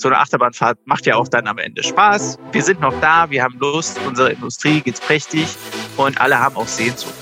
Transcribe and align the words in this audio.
so 0.00 0.08
eine 0.08 0.18
Achterbahnfahrt 0.18 0.78
macht 0.84 1.06
ja 1.06 1.16
auch 1.16 1.28
dann 1.28 1.46
am 1.46 1.58
Ende 1.58 1.82
Spaß. 1.82 2.38
Wir 2.52 2.62
sind 2.62 2.80
noch 2.80 2.94
da, 3.00 3.30
wir 3.30 3.42
haben 3.42 3.58
Lust, 3.58 4.00
unsere 4.06 4.32
Industrie 4.32 4.80
geht's 4.80 5.00
prächtig 5.00 5.46
und 5.96 6.20
alle 6.20 6.38
haben 6.38 6.56
auch 6.56 6.68
Sehnsucht. 6.68 7.14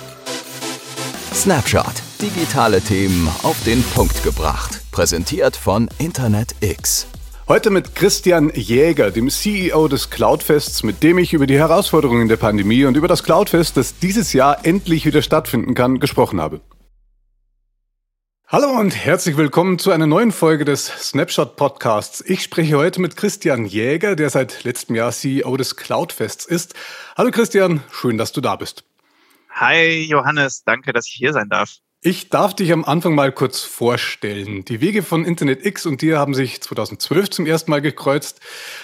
Snapshot. 1.34 2.02
Digitale 2.20 2.80
Themen 2.80 3.28
auf 3.42 3.62
den 3.64 3.82
Punkt 3.82 4.24
gebracht. 4.24 4.80
Präsentiert 4.90 5.56
von 5.56 5.88
Internet 5.98 6.56
X. 6.60 7.06
Heute 7.46 7.70
mit 7.70 7.94
Christian 7.94 8.50
Jäger, 8.54 9.10
dem 9.10 9.30
CEO 9.30 9.88
des 9.88 10.10
Cloudfests, 10.10 10.82
mit 10.82 11.02
dem 11.02 11.16
ich 11.16 11.32
über 11.32 11.46
die 11.46 11.56
Herausforderungen 11.56 12.28
der 12.28 12.36
Pandemie 12.36 12.84
und 12.84 12.96
über 12.96 13.08
das 13.08 13.22
Cloudfest, 13.22 13.76
das 13.76 13.98
dieses 13.98 14.32
Jahr 14.32 14.66
endlich 14.66 15.06
wieder 15.06 15.22
stattfinden 15.22 15.74
kann, 15.74 16.00
gesprochen 16.00 16.40
habe. 16.40 16.60
Hallo 18.50 18.70
und 18.70 18.96
herzlich 18.96 19.36
willkommen 19.36 19.78
zu 19.78 19.90
einer 19.90 20.06
neuen 20.06 20.32
Folge 20.32 20.64
des 20.64 20.86
Snapshot 20.86 21.56
Podcasts. 21.56 22.22
Ich 22.22 22.42
spreche 22.42 22.78
heute 22.78 22.98
mit 22.98 23.14
Christian 23.14 23.66
Jäger, 23.66 24.16
der 24.16 24.30
seit 24.30 24.64
letztem 24.64 24.96
Jahr 24.96 25.12
CEO 25.12 25.54
des 25.58 25.76
Cloudfests 25.76 26.46
ist. 26.46 26.74
Hallo 27.14 27.30
Christian, 27.30 27.82
schön, 27.92 28.16
dass 28.16 28.32
du 28.32 28.40
da 28.40 28.56
bist. 28.56 28.84
Hi 29.50 30.00
Johannes, 30.08 30.64
danke, 30.64 30.94
dass 30.94 31.06
ich 31.06 31.12
hier 31.12 31.34
sein 31.34 31.50
darf. 31.50 31.76
Ich 32.00 32.28
darf 32.28 32.54
dich 32.54 32.72
am 32.72 32.84
Anfang 32.84 33.16
mal 33.16 33.32
kurz 33.32 33.62
vorstellen. 33.62 34.64
Die 34.64 34.80
Wege 34.80 35.02
von 35.02 35.24
Internet 35.24 35.66
X 35.66 35.84
und 35.84 36.00
dir 36.00 36.16
haben 36.16 36.32
sich 36.32 36.60
2012 36.60 37.28
zum 37.30 37.44
ersten 37.44 37.72
Mal 37.72 37.82
gekreuzt. 37.82 38.38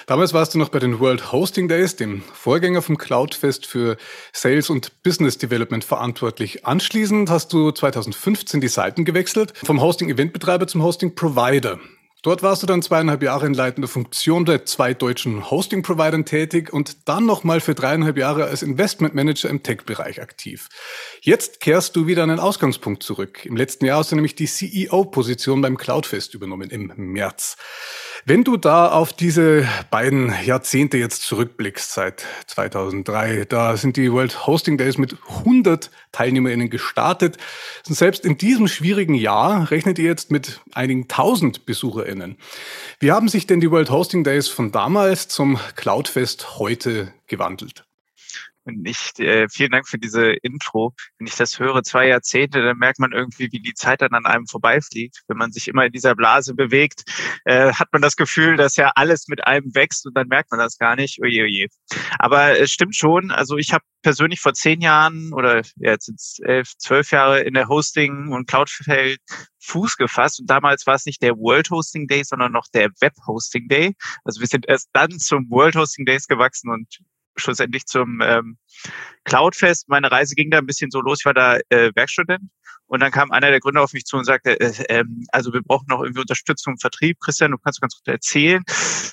Damals 0.07 0.35
warst 0.35 0.53
du 0.53 0.59
noch 0.59 0.69
bei 0.69 0.81
den 0.81 0.99
World 0.99 1.31
Hosting 1.31 1.69
Days, 1.69 1.95
dem 1.95 2.23
Vorgänger 2.33 2.83
vom 2.83 2.99
Cloudfest 2.99 3.67
für 3.67 3.99
Sales 4.33 4.69
und 4.69 5.01
Business 5.05 5.39
Development 5.39 5.85
verantwortlich. 5.85 6.67
Anschließend 6.67 7.31
hast 7.31 7.53
du 7.53 7.71
2015 7.71 8.61
die 8.61 8.67
Seiten 8.67 9.05
gewechselt, 9.05 9.55
vom 9.65 9.81
Hosting-Eventbetreiber 9.81 10.67
zum 10.67 10.83
Hosting-Provider. 10.83 11.79
Dort 12.25 12.43
warst 12.43 12.63
du 12.63 12.67
dann 12.67 12.81
zweieinhalb 12.81 13.23
Jahre 13.23 13.45
in 13.45 13.53
leitender 13.53 13.87
Funktion 13.87 14.47
bei 14.47 14.61
zwei 14.61 14.95
deutschen 14.95 15.51
Hosting-Providern 15.51 16.25
tätig 16.25 16.73
und 16.73 17.07
dann 17.07 17.27
nochmal 17.27 17.61
für 17.61 17.75
dreieinhalb 17.75 18.17
Jahre 18.17 18.47
als 18.47 18.63
Investmentmanager 18.63 19.51
im 19.51 19.63
Tech-Bereich 19.63 20.23
aktiv. 20.23 20.71
Jetzt 21.21 21.61
kehrst 21.61 21.97
du 21.97 22.07
wieder 22.07 22.23
an 22.23 22.31
den 22.31 22.39
Ausgangspunkt 22.39 23.03
zurück. 23.03 23.45
Im 23.45 23.57
letzten 23.57 23.85
Jahr 23.85 23.99
hast 23.99 24.11
du 24.11 24.15
nämlich 24.17 24.35
die 24.35 24.47
CEO-Position 24.47 25.61
beim 25.61 25.77
Cloudfest 25.77 26.33
übernommen 26.33 26.71
im 26.71 26.95
März. 26.97 27.59
Wenn 28.27 28.43
du 28.43 28.57
da 28.57 28.91
auf 28.91 29.13
diese 29.13 29.69
beiden 29.91 30.33
Jahrzehnte 30.47 30.97
jetzt 30.97 31.25
zurückblickst, 31.25 31.93
seit 31.93 32.25
2003, 32.47 33.45
da 33.45 33.77
sind 33.77 33.99
die 33.99 34.11
World 34.11 34.47
Hosting 34.47 34.79
Days 34.79 34.97
mit 34.97 35.19
100 35.41 35.91
TeilnehmerInnen 36.13 36.71
gestartet. 36.71 37.37
Und 37.87 37.95
selbst 37.95 38.25
in 38.25 38.39
diesem 38.39 38.67
schwierigen 38.67 39.15
Jahr 39.15 39.71
rechnet 39.71 39.99
ihr 39.99 40.07
jetzt 40.07 40.31
mit 40.31 40.63
einigen 40.73 41.07
tausend 41.07 41.67
BesucherInnen. 41.67 42.39
Wie 42.99 43.13
haben 43.13 43.29
sich 43.29 43.47
denn 43.47 43.61
die 43.61 43.71
World 43.71 43.91
Hosting 43.91 44.25
Days 44.25 44.49
von 44.49 44.73
damals 44.73 45.29
zum 45.29 45.59
Cloudfest 45.77 46.59
heute 46.59 47.13
gewandelt? 47.27 47.85
Und 48.65 48.87
ich, 48.89 49.19
äh, 49.19 49.49
vielen 49.49 49.71
Dank 49.71 49.89
für 49.89 49.99
diese 49.99 50.33
Intro. 50.43 50.95
Wenn 51.19 51.27
ich 51.27 51.37
das 51.37 51.59
höre, 51.59 51.83
zwei 51.83 52.09
Jahrzehnte, 52.09 52.63
dann 52.63 52.79
merkt 52.79 52.99
man 52.99 53.13
irgendwie, 53.13 53.49
wie 53.53 53.61
die 53.61 53.75
Zeit 53.75 54.01
dann 54.01 54.13
an 54.13 54.27
einem 54.27 54.47
vorbeifliegt. 54.47 55.23
Wenn 55.29 55.37
man 55.37 55.53
sich 55.53 55.69
immer 55.69 55.87
in 55.87 55.93
dieser 55.93 56.15
Blase 56.15 56.55
bewegt, 56.55 57.03
äh, 57.45 57.73
hat 57.73 57.89
man 57.93 58.03
das 58.03 58.17
Gefühl, 58.17 58.57
dass 58.57 58.77
ja 58.77 58.93
alles 58.95 59.29
mit 59.29 59.47
einem 59.47 59.75
wächst 59.75 60.07
und 60.07 60.17
dann 60.17 60.29
merkt 60.29 60.51
man 60.51 60.61
das 60.61 60.79
gar 60.79 60.97
nicht. 60.97 61.21
Oje, 61.23 61.45
oje. 61.45 61.67
Aber 62.19 62.59
es 62.59 62.71
stimmt 62.71 62.97
schon. 62.97 63.31
Also 63.31 63.57
ich 63.57 63.73
habe 63.73 63.85
persönlich 64.03 64.41
vor 64.41 64.55
zehn 64.55 64.81
Jahren 64.81 65.33
oder 65.33 65.63
ja, 65.77 65.93
jetzt 65.93 66.07
sind 66.07 66.21
es 66.21 66.39
elf, 66.45 66.73
zwölf 66.79 67.11
Jahre 67.11 67.41
in 67.41 67.55
der 67.55 67.69
Hosting- 67.69 68.33
und 68.33 68.47
Cloud-Feld 68.47 69.19
Fuß 69.61 69.97
gefasst. 69.97 70.41
Und 70.41 70.51
damals 70.51 70.87
war 70.87 70.95
es 70.95 71.07
nicht 71.07 71.23
der 71.23 71.37
World 71.37 71.71
Hosting 71.71 72.07
Day, 72.07 72.23
sondern 72.23 72.53
noch 72.53 72.67
der 72.73 72.91
Web 73.01 73.15
Hosting 73.27 73.69
Day. 73.69 73.95
Also 74.25 74.41
wir 74.41 74.47
sind 74.47 74.67
erst 74.69 74.91
dann 74.93 75.19
zum 75.19 75.51
World 75.51 75.75
Hosting 75.75 76.05
Days 76.05 76.27
gewachsen 76.27 76.71
und 76.71 76.99
schlussendlich 77.37 77.87
zum 77.87 78.21
ähm, 78.23 78.59
Cloudfest. 79.25 79.89
Meine 79.89 80.11
Reise 80.11 80.35
ging 80.35 80.51
da 80.51 80.59
ein 80.59 80.67
bisschen 80.67 80.91
so 80.91 81.01
los. 81.01 81.21
Ich 81.21 81.25
war 81.27 81.35
da 81.35 81.59
äh, 81.69 81.91
Werkstudent 81.95 82.51
und 82.87 83.01
dann 83.01 83.11
kam 83.11 83.31
einer 83.31 83.51
der 83.51 83.61
Gründer 83.61 83.83
auf 83.83 83.93
mich 83.93 84.05
zu 84.05 84.17
und 84.17 84.25
sagte, 84.25 84.61
äh, 84.61 85.01
äh, 85.01 85.05
also 85.33 85.53
wir 85.53 85.63
brauchen 85.63 85.87
noch 85.89 86.03
irgendwie 86.03 86.21
Unterstützung 86.21 86.75
im 86.75 86.79
Vertrieb. 86.79 87.19
Christian, 87.21 87.51
du 87.51 87.59
kannst 87.59 87.81
ganz 87.81 87.97
gut 87.97 88.09
erzählen. 88.09 88.63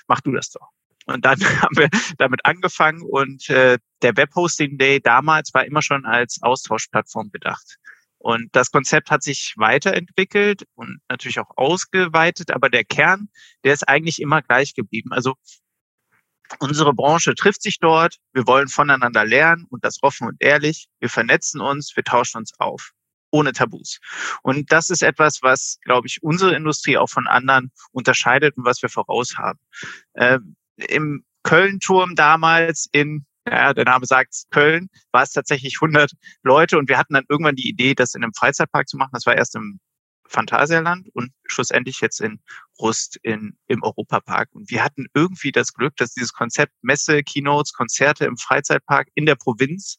Mach 0.08 0.22
du 0.22 0.32
das 0.32 0.50
doch. 0.52 0.70
Und 1.06 1.26
dann 1.26 1.40
haben 1.62 1.78
wir 1.78 1.90
damit 2.18 2.46
angefangen 2.46 3.02
und 3.02 3.50
äh, 3.50 3.78
der 4.02 4.18
Webhosting 4.18 4.78
Day 4.78 5.00
damals 5.00 5.54
war 5.54 5.66
immer 5.66 5.82
schon 5.82 6.06
als 6.06 6.40
Austauschplattform 6.42 7.32
gedacht. 7.32 7.78
Und 8.18 8.50
das 8.52 8.70
Konzept 8.70 9.10
hat 9.10 9.24
sich 9.24 9.56
weiterentwickelt 9.58 10.68
und 10.76 11.00
natürlich 11.10 11.40
auch 11.40 11.50
ausgeweitet, 11.58 12.52
aber 12.52 12.70
der 12.70 12.84
Kern, 12.84 13.30
der 13.64 13.74
ist 13.74 13.88
eigentlich 13.88 14.22
immer 14.22 14.44
gleich 14.44 14.76
geblieben. 14.76 15.12
Also 15.12 15.34
Unsere 16.60 16.94
Branche 16.94 17.36
trifft 17.36 17.62
sich 17.62 17.80
dort. 17.80 18.18
Wir 18.34 18.48
wollen 18.48 18.68
voneinander 18.68 19.26
lernen 19.26 19.66
und 19.70 19.84
das 19.84 19.98
offen 20.02 20.28
und 20.28 20.38
ehrlich. 20.40 20.88
Wir 21.00 21.10
vernetzen 21.10 21.62
uns, 21.62 21.96
wir 21.96 22.04
tauschen 22.04 22.38
uns 22.38 22.52
auf. 22.60 22.92
Ohne 23.32 23.54
Tabus. 23.54 24.00
Und 24.44 24.72
das 24.72 24.90
ist 24.90 25.04
etwas, 25.04 25.40
was, 25.42 25.78
glaube 25.84 26.08
ich, 26.08 26.22
unsere 26.22 26.54
Industrie 26.54 26.98
auch 26.98 27.10
von 27.10 27.28
anderen 27.28 27.72
unterscheidet 27.92 28.58
und 28.58 28.66
was 28.66 28.82
wir 28.82 28.90
voraus 28.90 29.38
haben. 29.38 29.60
Ähm, 30.16 30.56
Im 30.76 31.24
Köln-Turm 31.44 32.16
damals 32.16 32.88
in 32.92 33.26
ja, 33.50 33.74
der 33.74 33.86
Name 33.86 34.06
sagt 34.06 34.36
Köln, 34.52 34.90
war 35.12 35.24
es 35.24 35.32
tatsächlich 35.32 35.78
100 35.82 36.12
Leute 36.44 36.78
und 36.78 36.90
wir 36.90 36.98
hatten 36.98 37.14
dann 37.14 37.26
irgendwann 37.28 37.56
die 37.56 37.70
Idee, 37.70 37.96
das 37.96 38.14
in 38.14 38.24
einem 38.24 38.34
Freizeitpark 38.34 38.88
zu 38.88 38.98
machen. 38.98 39.12
Das 39.14 39.26
war 39.26 39.36
erst 39.36 39.56
im 39.56 39.80
Phantasialand 40.32 41.10
und 41.14 41.32
schlussendlich 41.46 42.02
jetzt 42.02 42.22
in 42.22 42.40
Rust 42.80 43.18
in, 43.22 43.58
im 43.68 43.84
Europapark. 43.84 44.50
Und 44.54 44.70
wir 44.72 44.84
hatten 44.84 45.08
irgendwie 45.14 45.52
das 45.52 45.74
Glück, 45.74 45.96
dass 45.98 46.14
dieses 46.14 46.34
Konzept 46.34 46.74
Messe, 46.82 47.24
Keynotes, 47.24 47.74
Konzerte 47.74 48.26
im 48.26 48.38
Freizeitpark 48.38 49.10
in 49.14 49.26
der 49.26 49.36
Provinz 49.36 49.98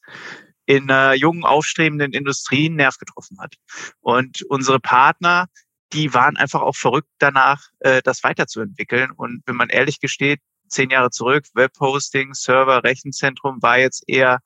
in 0.66 0.88
äh, 0.88 1.14
jungen, 1.14 1.44
aufstrebenden 1.44 2.12
Industrien 2.12 2.76
Nerv 2.76 2.96
getroffen 2.98 3.38
hat. 3.40 3.56
Und 4.00 4.42
unsere 4.42 4.80
Partner, 4.80 5.46
die 5.92 6.14
waren 6.14 6.36
einfach 6.36 6.62
auch 6.62 6.76
verrückt 6.76 7.10
danach, 7.18 7.66
äh, 7.80 8.00
das 8.02 8.24
weiterzuentwickeln. 8.24 9.10
Und 9.10 9.42
wenn 9.46 9.56
man 9.56 9.68
ehrlich 9.68 10.00
gesteht, 10.00 10.40
zehn 10.68 10.90
Jahre 10.90 11.10
zurück, 11.10 11.44
Webhosting, 11.54 12.32
Server, 12.32 12.82
Rechenzentrum 12.82 13.60
war 13.60 13.78
jetzt 13.78 14.04
eher 14.06 14.40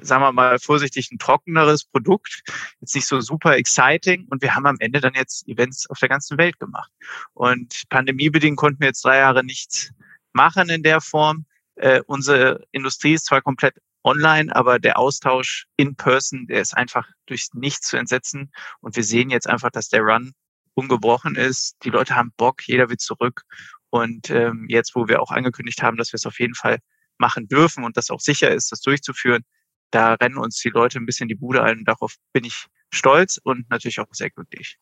sagen 0.00 0.22
wir 0.22 0.32
mal 0.32 0.58
vorsichtig, 0.58 1.10
ein 1.10 1.18
trockeneres 1.18 1.84
Produkt, 1.84 2.42
jetzt 2.80 2.94
nicht 2.94 3.06
so 3.06 3.20
super 3.20 3.56
exciting. 3.56 4.26
Und 4.30 4.42
wir 4.42 4.54
haben 4.54 4.66
am 4.66 4.76
Ende 4.80 5.00
dann 5.00 5.14
jetzt 5.14 5.46
Events 5.48 5.88
auf 5.90 5.98
der 5.98 6.08
ganzen 6.08 6.38
Welt 6.38 6.58
gemacht. 6.58 6.90
Und 7.34 7.82
pandemiebedingt 7.88 8.56
konnten 8.56 8.80
wir 8.80 8.88
jetzt 8.88 9.04
drei 9.04 9.18
Jahre 9.18 9.44
nichts 9.44 9.90
machen 10.32 10.68
in 10.68 10.82
der 10.82 11.00
Form. 11.00 11.46
Äh, 11.76 12.00
unsere 12.06 12.64
Industrie 12.72 13.14
ist 13.14 13.26
zwar 13.26 13.42
komplett 13.42 13.76
online, 14.04 14.54
aber 14.54 14.78
der 14.78 14.98
Austausch 14.98 15.66
in 15.76 15.96
person, 15.96 16.46
der 16.46 16.60
ist 16.60 16.76
einfach 16.76 17.08
durch 17.26 17.48
nichts 17.52 17.88
zu 17.88 17.96
entsetzen. 17.96 18.52
Und 18.80 18.96
wir 18.96 19.04
sehen 19.04 19.30
jetzt 19.30 19.48
einfach, 19.48 19.70
dass 19.70 19.88
der 19.88 20.02
Run 20.02 20.32
ungebrochen 20.74 21.34
ist. 21.34 21.76
Die 21.82 21.90
Leute 21.90 22.14
haben 22.14 22.32
Bock, 22.36 22.66
jeder 22.66 22.88
will 22.88 22.96
zurück. 22.96 23.42
Und 23.90 24.30
ähm, 24.30 24.66
jetzt, 24.68 24.94
wo 24.94 25.08
wir 25.08 25.20
auch 25.20 25.30
angekündigt 25.30 25.82
haben, 25.82 25.96
dass 25.96 26.12
wir 26.12 26.18
es 26.18 26.26
auf 26.26 26.38
jeden 26.38 26.54
Fall 26.54 26.78
machen 27.18 27.48
dürfen 27.48 27.84
und 27.84 27.96
das 27.96 28.10
auch 28.10 28.20
sicher 28.20 28.50
ist, 28.50 28.70
das 28.70 28.80
durchzuführen, 28.80 29.44
da 29.90 30.14
rennen 30.14 30.38
uns 30.38 30.56
die 30.58 30.70
Leute 30.70 30.98
ein 30.98 31.06
bisschen 31.06 31.28
die 31.28 31.34
Bude 31.34 31.62
ein. 31.62 31.84
Darauf 31.84 32.16
bin 32.32 32.44
ich 32.44 32.66
stolz 32.92 33.38
und 33.42 33.68
natürlich 33.70 34.00
auch 34.00 34.06
sehr 34.12 34.30
glücklich. 34.30 34.78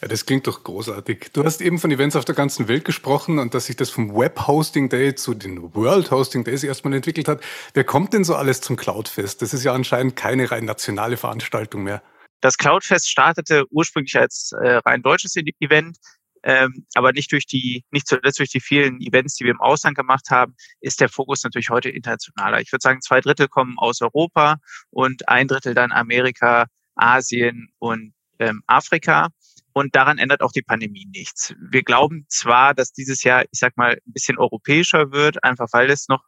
Ja, 0.00 0.08
das 0.08 0.26
klingt 0.26 0.46
doch 0.46 0.64
großartig. 0.64 1.30
Du 1.32 1.44
hast 1.44 1.60
eben 1.60 1.78
von 1.78 1.90
Events 1.90 2.16
auf 2.16 2.24
der 2.24 2.34
ganzen 2.34 2.66
Welt 2.66 2.84
gesprochen 2.84 3.38
und 3.38 3.54
dass 3.54 3.66
sich 3.66 3.76
das 3.76 3.90
vom 3.90 4.14
Web 4.16 4.46
Hosting 4.46 4.88
Day 4.88 5.14
zu 5.14 5.34
den 5.34 5.74
World 5.74 6.10
Hosting 6.10 6.44
Days 6.44 6.64
erstmal 6.64 6.94
entwickelt 6.94 7.28
hat. 7.28 7.42
Wer 7.74 7.84
kommt 7.84 8.12
denn 8.12 8.24
so 8.24 8.34
alles 8.34 8.60
zum 8.60 8.76
Cloudfest? 8.76 9.42
Das 9.42 9.54
ist 9.54 9.62
ja 9.62 9.72
anscheinend 9.72 10.16
keine 10.16 10.50
rein 10.50 10.64
nationale 10.64 11.16
Veranstaltung 11.16 11.84
mehr. 11.84 12.02
Das 12.40 12.56
Cloudfest 12.56 13.08
startete 13.08 13.64
ursprünglich 13.70 14.16
als 14.16 14.52
äh, 14.52 14.76
rein 14.76 15.02
deutsches 15.02 15.36
Event, 15.36 15.98
ähm, 16.42 16.86
aber 16.94 17.12
nicht 17.12 17.32
durch 17.32 17.46
die, 17.46 17.84
nicht 17.90 18.06
zuletzt 18.06 18.38
durch 18.38 18.50
die 18.50 18.60
vielen 18.60 19.00
Events, 19.00 19.34
die 19.34 19.44
wir 19.44 19.52
im 19.52 19.60
Ausland 19.60 19.96
gemacht 19.96 20.30
haben, 20.30 20.54
ist 20.80 21.00
der 21.00 21.08
Fokus 21.08 21.42
natürlich 21.44 21.70
heute 21.70 21.90
internationaler. 21.90 22.60
Ich 22.60 22.72
würde 22.72 22.82
sagen, 22.82 23.00
zwei 23.02 23.20
Drittel 23.20 23.48
kommen 23.48 23.78
aus 23.78 24.00
Europa 24.00 24.56
und 24.90 25.28
ein 25.28 25.48
Drittel 25.48 25.74
dann 25.74 25.92
Amerika, 25.92 26.66
Asien 26.94 27.68
und 27.78 28.14
ähm, 28.38 28.62
Afrika. 28.66 29.28
Und 29.72 29.94
daran 29.94 30.18
ändert 30.18 30.40
auch 30.42 30.52
die 30.52 30.62
Pandemie 30.62 31.06
nichts. 31.06 31.54
Wir 31.70 31.82
glauben 31.84 32.26
zwar, 32.28 32.74
dass 32.74 32.92
dieses 32.92 33.22
Jahr, 33.22 33.44
ich 33.44 33.58
sag 33.60 33.76
mal, 33.76 33.92
ein 33.92 34.12
bisschen 34.12 34.36
europäischer 34.36 35.12
wird, 35.12 35.44
einfach 35.44 35.68
weil 35.72 35.90
es 35.90 36.08
noch 36.08 36.24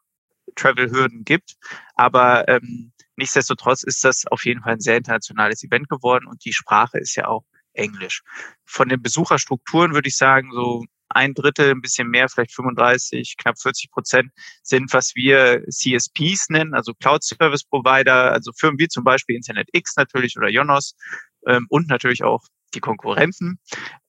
Travel-Hürden 0.54 1.24
gibt, 1.24 1.54
aber 1.94 2.46
ähm, 2.48 2.92
nichtsdestotrotz 3.16 3.82
ist 3.82 4.04
das 4.04 4.26
auf 4.26 4.44
jeden 4.44 4.62
Fall 4.62 4.74
ein 4.74 4.80
sehr 4.80 4.96
internationales 4.96 5.62
Event 5.64 5.88
geworden 5.88 6.26
und 6.26 6.44
die 6.44 6.52
Sprache 6.52 6.98
ist 6.98 7.14
ja 7.14 7.26
auch 7.26 7.44
Englisch. 7.74 8.22
Von 8.64 8.88
den 8.88 9.02
Besucherstrukturen 9.02 9.94
würde 9.94 10.08
ich 10.08 10.16
sagen, 10.16 10.50
so 10.52 10.84
ein 11.14 11.34
Drittel, 11.34 11.70
ein 11.70 11.80
bisschen 11.80 12.08
mehr, 12.08 12.28
vielleicht 12.28 12.54
35, 12.54 13.36
knapp 13.36 13.60
40 13.60 13.90
Prozent 13.90 14.30
sind, 14.62 14.92
was 14.92 15.14
wir 15.14 15.62
CSPs 15.68 16.48
nennen, 16.48 16.74
also 16.74 16.94
Cloud 16.94 17.22
Service 17.22 17.64
Provider, 17.64 18.32
also 18.32 18.52
Firmen 18.52 18.78
wie 18.78 18.88
zum 18.88 19.04
Beispiel 19.04 19.36
Internet 19.36 19.68
X 19.72 19.96
natürlich 19.96 20.36
oder 20.36 20.48
Jonos 20.48 20.94
ähm, 21.46 21.66
und 21.68 21.88
natürlich 21.88 22.24
auch 22.24 22.42
die 22.74 22.80
Konkurrenten. 22.80 23.58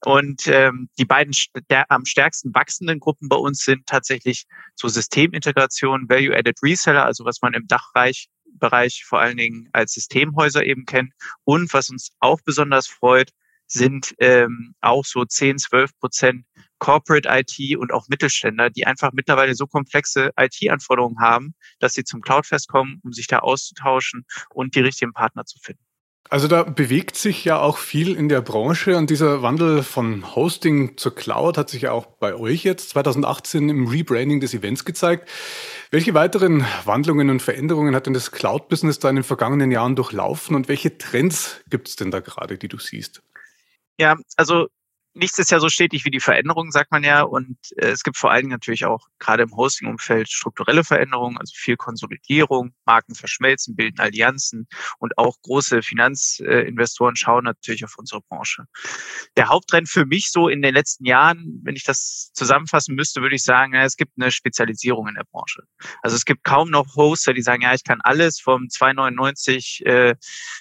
Und 0.06 0.48
ähm, 0.48 0.90
die 0.98 1.06
beiden 1.06 1.34
der 1.70 1.90
am 1.92 2.06
stärksten 2.06 2.54
wachsenden 2.56 3.00
Gruppen 3.00 3.28
bei 3.28 3.36
uns 3.36 3.64
sind 3.64 3.86
tatsächlich 3.88 4.46
so 4.76 4.88
Systemintegration, 4.88 6.08
Value-Added 6.08 6.58
Reseller, 6.64 7.06
also 7.06 7.26
was 7.26 7.42
man 7.42 7.54
im 7.54 7.68
Dachreich 7.68 8.30
Bereich 8.56 9.04
vor 9.04 9.20
allen 9.20 9.38
Dingen 9.38 9.68
als 9.74 9.94
Systemhäuser 9.94 10.64
eben 10.64 10.86
kennt. 10.86 11.12
Und 11.44 11.74
was 11.74 11.90
uns 11.90 12.12
auch 12.20 12.40
besonders 12.46 12.88
freut, 12.88 13.32
sind 13.68 14.14
ähm, 14.20 14.76
auch 14.82 15.06
so 15.06 15.26
10, 15.26 15.58
12 15.58 15.98
Prozent 16.00 16.46
Corporate 16.80 17.30
IT 17.30 17.78
und 17.78 17.94
auch 17.94 18.10
Mittelständler, 18.10 18.70
die 18.70 18.86
einfach 18.86 19.12
mittlerweile 19.14 19.56
so 19.56 19.68
komplexe 19.68 20.32
IT-Anforderungen 20.38 21.20
haben, 21.22 21.56
dass 21.80 21.94
sie 21.94 22.04
zum 22.04 22.22
Cloudfest 22.22 22.68
kommen, 22.68 23.00
um 23.04 23.14
sich 23.14 23.28
da 23.28 23.40
auszutauschen 23.40 24.26
und 24.50 24.76
die 24.76 24.82
richtigen 24.82 25.14
Partner 25.14 25.46
zu 25.46 25.60
finden. 25.60 25.84
Also 26.30 26.48
da 26.48 26.64
bewegt 26.64 27.16
sich 27.16 27.46
ja 27.46 27.60
auch 27.60 27.78
viel 27.78 28.16
in 28.16 28.28
der 28.28 28.42
Branche 28.42 28.98
und 28.98 29.10
dieser 29.10 29.42
Wandel 29.42 29.84
von 29.84 30.36
Hosting 30.36 30.98
zur 30.98 31.14
Cloud 31.14 31.58
hat 31.58 31.70
sich 31.70 31.84
ja 31.84 31.92
auch 31.92 32.06
bei 32.06 32.34
euch 32.34 32.64
jetzt 32.64 32.90
2018 32.90 33.70
im 33.70 33.88
Rebranding 33.88 34.40
des 34.40 34.54
Events 34.54 34.84
gezeigt. 34.84 35.30
Welche 35.92 36.14
weiteren 36.14 36.66
Wandlungen 36.86 37.30
und 37.30 37.42
Veränderungen 37.42 37.94
hat 37.94 38.08
denn 38.08 38.14
das 38.14 38.32
Cloud-Business 38.32 39.00
da 39.00 39.10
in 39.10 39.18
den 39.18 39.24
vergangenen 39.24 39.70
Jahren 39.70 39.96
durchlaufen 39.96 40.56
und 40.56 40.68
welche 40.68 40.98
Trends 40.98 41.62
gibt 41.70 41.88
es 41.88 41.98
denn 41.98 42.10
da 42.10 42.20
gerade, 42.20 42.58
die 42.58 42.68
du 42.68 42.80
siehst? 42.80 43.22
Ja, 44.00 44.16
also 44.38 44.68
nichts 45.14 45.38
ist 45.40 45.52
ja 45.52 45.60
so 45.60 45.70
stetig 45.70 46.06
wie 46.06 46.12
die 46.12 46.20
Veränderung, 46.20 46.72
sagt 46.72 46.92
man 46.92 47.04
ja. 47.04 47.22
Und 47.22 47.58
äh, 47.78 47.90
es 47.90 48.04
gibt 48.04 48.18
vor 48.18 48.32
allen 48.32 48.44
Dingen 48.44 48.52
natürlich 48.52 48.86
auch 48.86 49.08
gerade 49.20 49.44
im 49.44 49.56
Hosting-Umfeld 49.56 50.30
strukturelle 50.30 50.84
Veränderungen, 50.84 51.38
also 51.38 51.54
viel 51.56 51.78
Konsolidierung, 51.78 52.74
Marken 52.86 53.16
verschmelzen, 53.16 53.76
bilden 53.76 54.00
Allianzen 54.00 54.68
und 55.00 55.18
auch 55.18 55.38
große 55.42 55.82
Finanzinvestoren 55.82 57.16
schauen 57.16 57.44
natürlich 57.44 57.86
auf 57.86 57.96
unsere 57.98 58.22
Branche. 58.22 58.66
Der 59.38 59.50
Haupttrend 59.50 59.90
für 59.90 60.06
mich 60.06 60.32
so 60.32 60.50
in 60.50 60.62
den 60.62 60.74
letzten 60.74 61.06
Jahren, 61.06 61.62
wenn 61.64 61.76
ich 61.76 61.84
das 61.84 62.32
zusammenfassen 62.34 62.96
müsste, 62.96 63.22
würde 63.22 63.36
ich 63.36 63.44
sagen, 63.44 63.74
ja, 63.74 63.84
es 63.84 63.98
gibt 63.98 64.14
eine 64.20 64.32
Spezialisierung 64.32 65.08
in 65.08 65.16
der 65.16 65.26
Branche. 65.26 65.64
Also 66.02 66.16
es 66.16 66.26
gibt 66.26 66.44
kaum 66.44 66.70
noch 66.70 66.96
Hoster, 66.96 67.34
die 67.34 67.42
sagen, 67.42 67.62
ja, 67.62 67.74
ich 67.74 67.84
kann 67.84 68.02
alles 68.02 68.40
vom 68.40 68.70
299 68.70 69.86
äh, 69.86 70.16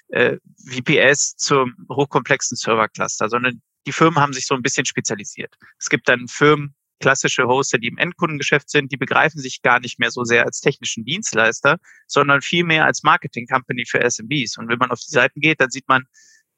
äh, 0.09 0.39
VPS 0.67 1.37
zum 1.37 1.75
hochkomplexen 1.91 2.57
Servercluster, 2.57 3.29
sondern 3.29 3.63
die 3.87 3.93
Firmen 3.93 4.21
haben 4.21 4.33
sich 4.33 4.47
so 4.47 4.55
ein 4.55 4.63
bisschen 4.63 4.85
spezialisiert. 4.85 5.55
Es 5.79 5.89
gibt 5.89 6.09
dann 6.09 6.29
Firmen, 6.29 6.75
klassische 7.01 7.45
Hoster, 7.47 7.79
die 7.79 7.89
im 7.89 7.99
Endkundengeschäft 7.99 8.71
sind, 8.71 8.93
die 8.93 8.97
begreifen 8.97 9.41
sich 9.41 9.61
gar 9.61 9.81
nicht 9.81 9.99
mehr 9.99 10.11
so 10.11 10.25
sehr 10.25 10.47
als 10.47 10.61
technischen 10.61 11.05
Dienstleister, 11.05 11.79
sondern 12.07 12.41
vielmehr 12.41 12.87
als 12.87 13.03
Marketing 13.03 13.47
Company 13.47 13.85
für 13.85 14.01
SMBs. 14.09 14.57
Und 14.57 14.69
wenn 14.69 14.79
man 14.79 14.91
auf 14.91 15.01
die 15.01 15.11
Seiten 15.11 15.41
geht, 15.41 15.61
dann 15.61 15.71
sieht 15.71 15.89
man, 15.89 16.05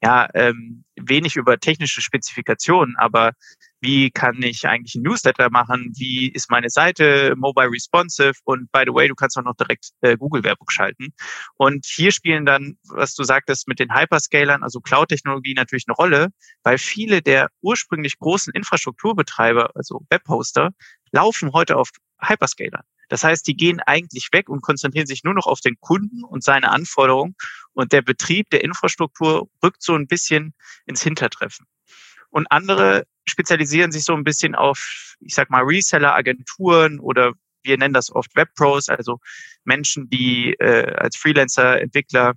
ja, 0.03 0.27
ähm, 0.33 0.83
wenig 0.95 1.35
über 1.35 1.59
technische 1.59 2.01
Spezifikationen, 2.01 2.95
aber 2.97 3.33
wie 3.81 4.09
kann 4.09 4.41
ich 4.41 4.67
eigentlich 4.67 4.95
ein 4.95 5.03
Newsletter 5.03 5.49
machen? 5.51 5.93
Wie 5.95 6.29
ist 6.31 6.49
meine 6.49 6.69
Seite 6.69 7.35
mobile 7.37 7.69
responsive? 7.69 8.33
Und 8.43 8.71
by 8.71 8.83
the 8.85 8.93
way, 8.93 9.07
du 9.07 9.15
kannst 9.15 9.37
auch 9.37 9.43
noch 9.43 9.55
direkt 9.55 9.91
äh, 10.01 10.17
Google-Werbung 10.17 10.69
schalten. 10.69 11.13
Und 11.57 11.85
hier 11.85 12.11
spielen 12.11 12.45
dann, 12.45 12.77
was 12.89 13.13
du 13.13 13.23
sagtest, 13.23 13.67
mit 13.67 13.79
den 13.79 13.93
Hyperscalern, 13.93 14.63
also 14.63 14.79
Cloud-Technologie 14.79 15.53
natürlich 15.53 15.85
eine 15.87 15.95
Rolle, 15.95 16.29
weil 16.63 16.77
viele 16.77 17.21
der 17.21 17.49
ursprünglich 17.61 18.17
großen 18.17 18.53
Infrastrukturbetreiber, 18.53 19.69
also 19.75 20.01
Webhoster, 20.09 20.71
laufen 21.11 21.51
heute 21.53 21.77
auf 21.77 21.89
Hyperscalern. 22.19 22.83
Das 23.09 23.23
heißt, 23.23 23.45
die 23.47 23.55
gehen 23.55 23.79
eigentlich 23.79 24.29
weg 24.31 24.49
und 24.49 24.61
konzentrieren 24.61 25.05
sich 25.05 25.23
nur 25.23 25.33
noch 25.33 25.45
auf 25.45 25.59
den 25.59 25.75
Kunden 25.79 26.23
und 26.23 26.43
seine 26.43 26.71
Anforderungen. 26.71 27.35
Und 27.75 27.91
der 27.91 28.01
Betrieb 28.01 28.49
der 28.49 28.63
Infrastruktur 28.63 29.49
rückt 29.63 29.83
so 29.83 29.93
ein 29.95 30.07
bisschen 30.07 30.53
ins 30.85 31.03
Hintertreffen. 31.03 31.67
Und 32.31 32.47
andere 32.49 33.05
spezialisieren 33.25 33.91
sich 33.91 34.03
so 34.03 34.13
ein 34.13 34.23
bisschen 34.23 34.55
auf, 34.55 35.15
ich 35.19 35.35
sag 35.35 35.49
mal, 35.49 35.63
Reseller, 35.63 36.15
Agenturen 36.15 36.99
oder 36.99 37.33
wir 37.63 37.77
nennen 37.77 37.93
das 37.93 38.11
oft 38.11 38.35
Webpros, 38.35 38.89
also 38.89 39.19
Menschen, 39.63 40.09
die 40.09 40.53
äh, 40.59 40.93
als 40.95 41.17
Freelancer, 41.17 41.81
Entwickler 41.81 42.33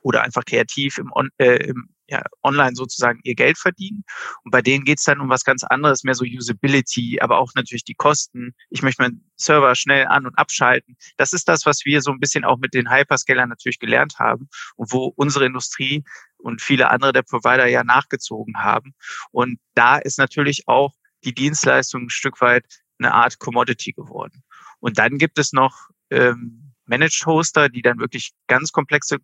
oder 0.00 0.22
einfach 0.22 0.44
kreativ 0.44 0.98
im, 0.98 1.10
On 1.12 1.28
äh, 1.38 1.66
im 1.66 1.88
ja, 2.10 2.22
online 2.42 2.74
sozusagen 2.74 3.20
ihr 3.22 3.36
Geld 3.36 3.56
verdienen. 3.56 4.02
Und 4.42 4.50
bei 4.50 4.60
denen 4.60 4.84
geht's 4.84 5.04
dann 5.04 5.20
um 5.20 5.28
was 5.28 5.44
ganz 5.44 5.62
anderes, 5.62 6.02
mehr 6.02 6.14
so 6.14 6.24
Usability, 6.24 7.20
aber 7.20 7.38
auch 7.38 7.52
natürlich 7.54 7.84
die 7.84 7.94
Kosten. 7.94 8.52
Ich 8.68 8.82
möchte 8.82 9.02
meinen 9.02 9.30
Server 9.36 9.74
schnell 9.76 10.06
an- 10.08 10.26
und 10.26 10.36
abschalten. 10.36 10.96
Das 11.16 11.32
ist 11.32 11.48
das, 11.48 11.66
was 11.66 11.84
wir 11.84 12.02
so 12.02 12.10
ein 12.10 12.18
bisschen 12.18 12.44
auch 12.44 12.58
mit 12.58 12.74
den 12.74 12.90
Hyperscalern 12.90 13.48
natürlich 13.48 13.78
gelernt 13.78 14.18
haben 14.18 14.48
und 14.74 14.92
wo 14.92 15.12
unsere 15.16 15.46
Industrie 15.46 16.04
und 16.38 16.60
viele 16.60 16.90
andere 16.90 17.12
der 17.12 17.22
Provider 17.22 17.66
ja 17.66 17.84
nachgezogen 17.84 18.58
haben. 18.58 18.94
Und 19.30 19.60
da 19.74 19.96
ist 19.96 20.18
natürlich 20.18 20.66
auch 20.66 20.94
die 21.22 21.34
Dienstleistung 21.34 22.02
ein 22.04 22.10
Stück 22.10 22.40
weit 22.40 22.64
eine 22.98 23.14
Art 23.14 23.38
Commodity 23.38 23.92
geworden. 23.92 24.42
Und 24.80 24.98
dann 24.98 25.16
gibt 25.18 25.38
es 25.38 25.52
noch 25.52 25.90
ähm, 26.10 26.72
Managed 26.86 27.24
Hoster, 27.24 27.68
die 27.68 27.82
dann 27.82 28.00
wirklich 28.00 28.32
ganz 28.48 28.72
komplexe 28.72 29.18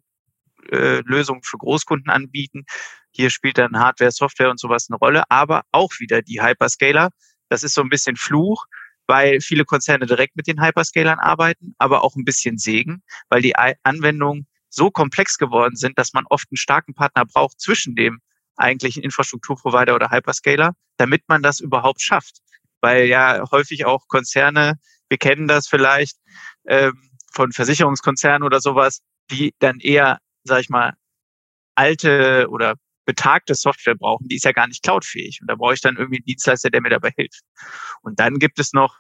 äh, 0.70 1.00
Lösungen 1.04 1.42
für 1.42 1.58
Großkunden 1.58 2.10
anbieten. 2.10 2.64
Hier 3.10 3.30
spielt 3.30 3.58
dann 3.58 3.78
Hardware, 3.78 4.10
Software 4.10 4.50
und 4.50 4.60
sowas 4.60 4.88
eine 4.90 4.98
Rolle, 4.98 5.24
aber 5.30 5.62
auch 5.72 5.90
wieder 5.98 6.22
die 6.22 6.42
Hyperscaler. 6.42 7.10
Das 7.48 7.62
ist 7.62 7.74
so 7.74 7.80
ein 7.80 7.88
bisschen 7.88 8.16
Fluch, 8.16 8.66
weil 9.06 9.40
viele 9.40 9.64
Konzerne 9.64 10.06
direkt 10.06 10.36
mit 10.36 10.46
den 10.46 10.62
Hyperscalern 10.62 11.18
arbeiten, 11.18 11.74
aber 11.78 12.02
auch 12.02 12.16
ein 12.16 12.24
bisschen 12.24 12.58
Segen, 12.58 13.02
weil 13.28 13.42
die 13.42 13.54
Anwendungen 13.56 14.46
so 14.68 14.90
komplex 14.90 15.38
geworden 15.38 15.76
sind, 15.76 15.98
dass 15.98 16.12
man 16.12 16.24
oft 16.28 16.46
einen 16.50 16.56
starken 16.56 16.94
Partner 16.94 17.24
braucht 17.24 17.60
zwischen 17.60 17.94
dem 17.94 18.20
eigentlichen 18.56 19.02
Infrastrukturprovider 19.02 19.94
oder 19.94 20.10
Hyperscaler, 20.10 20.72
damit 20.96 21.22
man 21.28 21.42
das 21.42 21.60
überhaupt 21.60 22.02
schafft. 22.02 22.38
Weil 22.80 23.06
ja 23.06 23.42
häufig 23.50 23.86
auch 23.86 24.06
Konzerne, 24.08 24.74
wir 25.08 25.18
kennen 25.18 25.48
das 25.48 25.68
vielleicht 25.68 26.16
ähm, 26.66 27.10
von 27.32 27.52
Versicherungskonzernen 27.52 28.42
oder 28.42 28.60
sowas, 28.60 29.00
die 29.30 29.54
dann 29.58 29.78
eher 29.80 30.18
sag 30.46 30.60
ich 30.60 30.69
mal, 30.69 30.94
alte 31.75 32.46
oder 32.50 32.76
betagte 33.04 33.54
Software 33.54 33.94
brauchen, 33.94 34.28
die 34.28 34.37
ist 34.37 34.44
ja 34.44 34.52
gar 34.52 34.66
nicht 34.66 34.82
cloudfähig. 34.82 35.40
Und 35.40 35.48
da 35.48 35.54
brauche 35.54 35.75
ich 35.75 35.81
dann 35.81 35.96
irgendwie 35.96 36.19
einen 36.19 36.25
Dienstleister, 36.25 36.70
der 36.70 36.81
mir 36.81 36.90
dabei 36.90 37.12
hilft. 37.16 37.43
Und 38.02 38.19
dann 38.19 38.38
gibt 38.38 38.58
es 38.58 38.72
noch, 38.72 38.98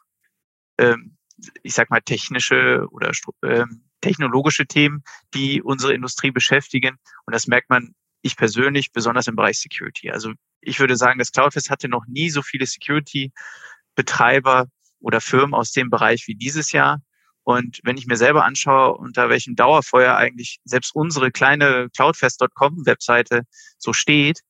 ähm, 0.78 1.16
ich 1.62 1.74
sag 1.74 1.90
mal, 1.90 2.00
technische 2.00 2.86
oder 2.90 3.10
ähm, 3.42 3.84
technologische 4.00 4.66
Themen, 4.66 5.02
die 5.34 5.62
unsere 5.62 5.94
Industrie 5.94 6.30
beschäftigen. 6.30 6.96
Und 7.26 7.34
das 7.34 7.48
merkt 7.48 7.68
man, 7.68 7.94
ich 8.22 8.36
persönlich, 8.36 8.92
besonders 8.92 9.26
im 9.26 9.36
Bereich 9.36 9.58
Security. 9.58 10.10
Also 10.10 10.32
ich 10.60 10.80
würde 10.80 10.96
sagen, 10.96 11.18
das 11.18 11.32
Cloudfest 11.32 11.70
hatte 11.70 11.88
noch 11.88 12.06
nie 12.06 12.30
so 12.30 12.42
viele 12.42 12.66
Security-Betreiber 12.66 14.66
oder 15.00 15.20
Firmen 15.20 15.54
aus 15.54 15.72
dem 15.72 15.90
Bereich 15.90 16.26
wie 16.26 16.34
dieses 16.34 16.72
Jahr. 16.72 17.02
Und 17.46 17.78
wenn 17.84 17.96
ich 17.96 18.08
mir 18.08 18.16
selber 18.16 18.44
anschaue, 18.44 18.96
unter 18.96 19.28
welchem 19.28 19.54
Dauerfeuer 19.54 20.16
eigentlich 20.16 20.58
selbst 20.64 20.92
unsere 20.96 21.30
kleine 21.30 21.88
cloudfest.com-Webseite 21.94 23.42
so 23.78 23.92
steht, 23.92 24.40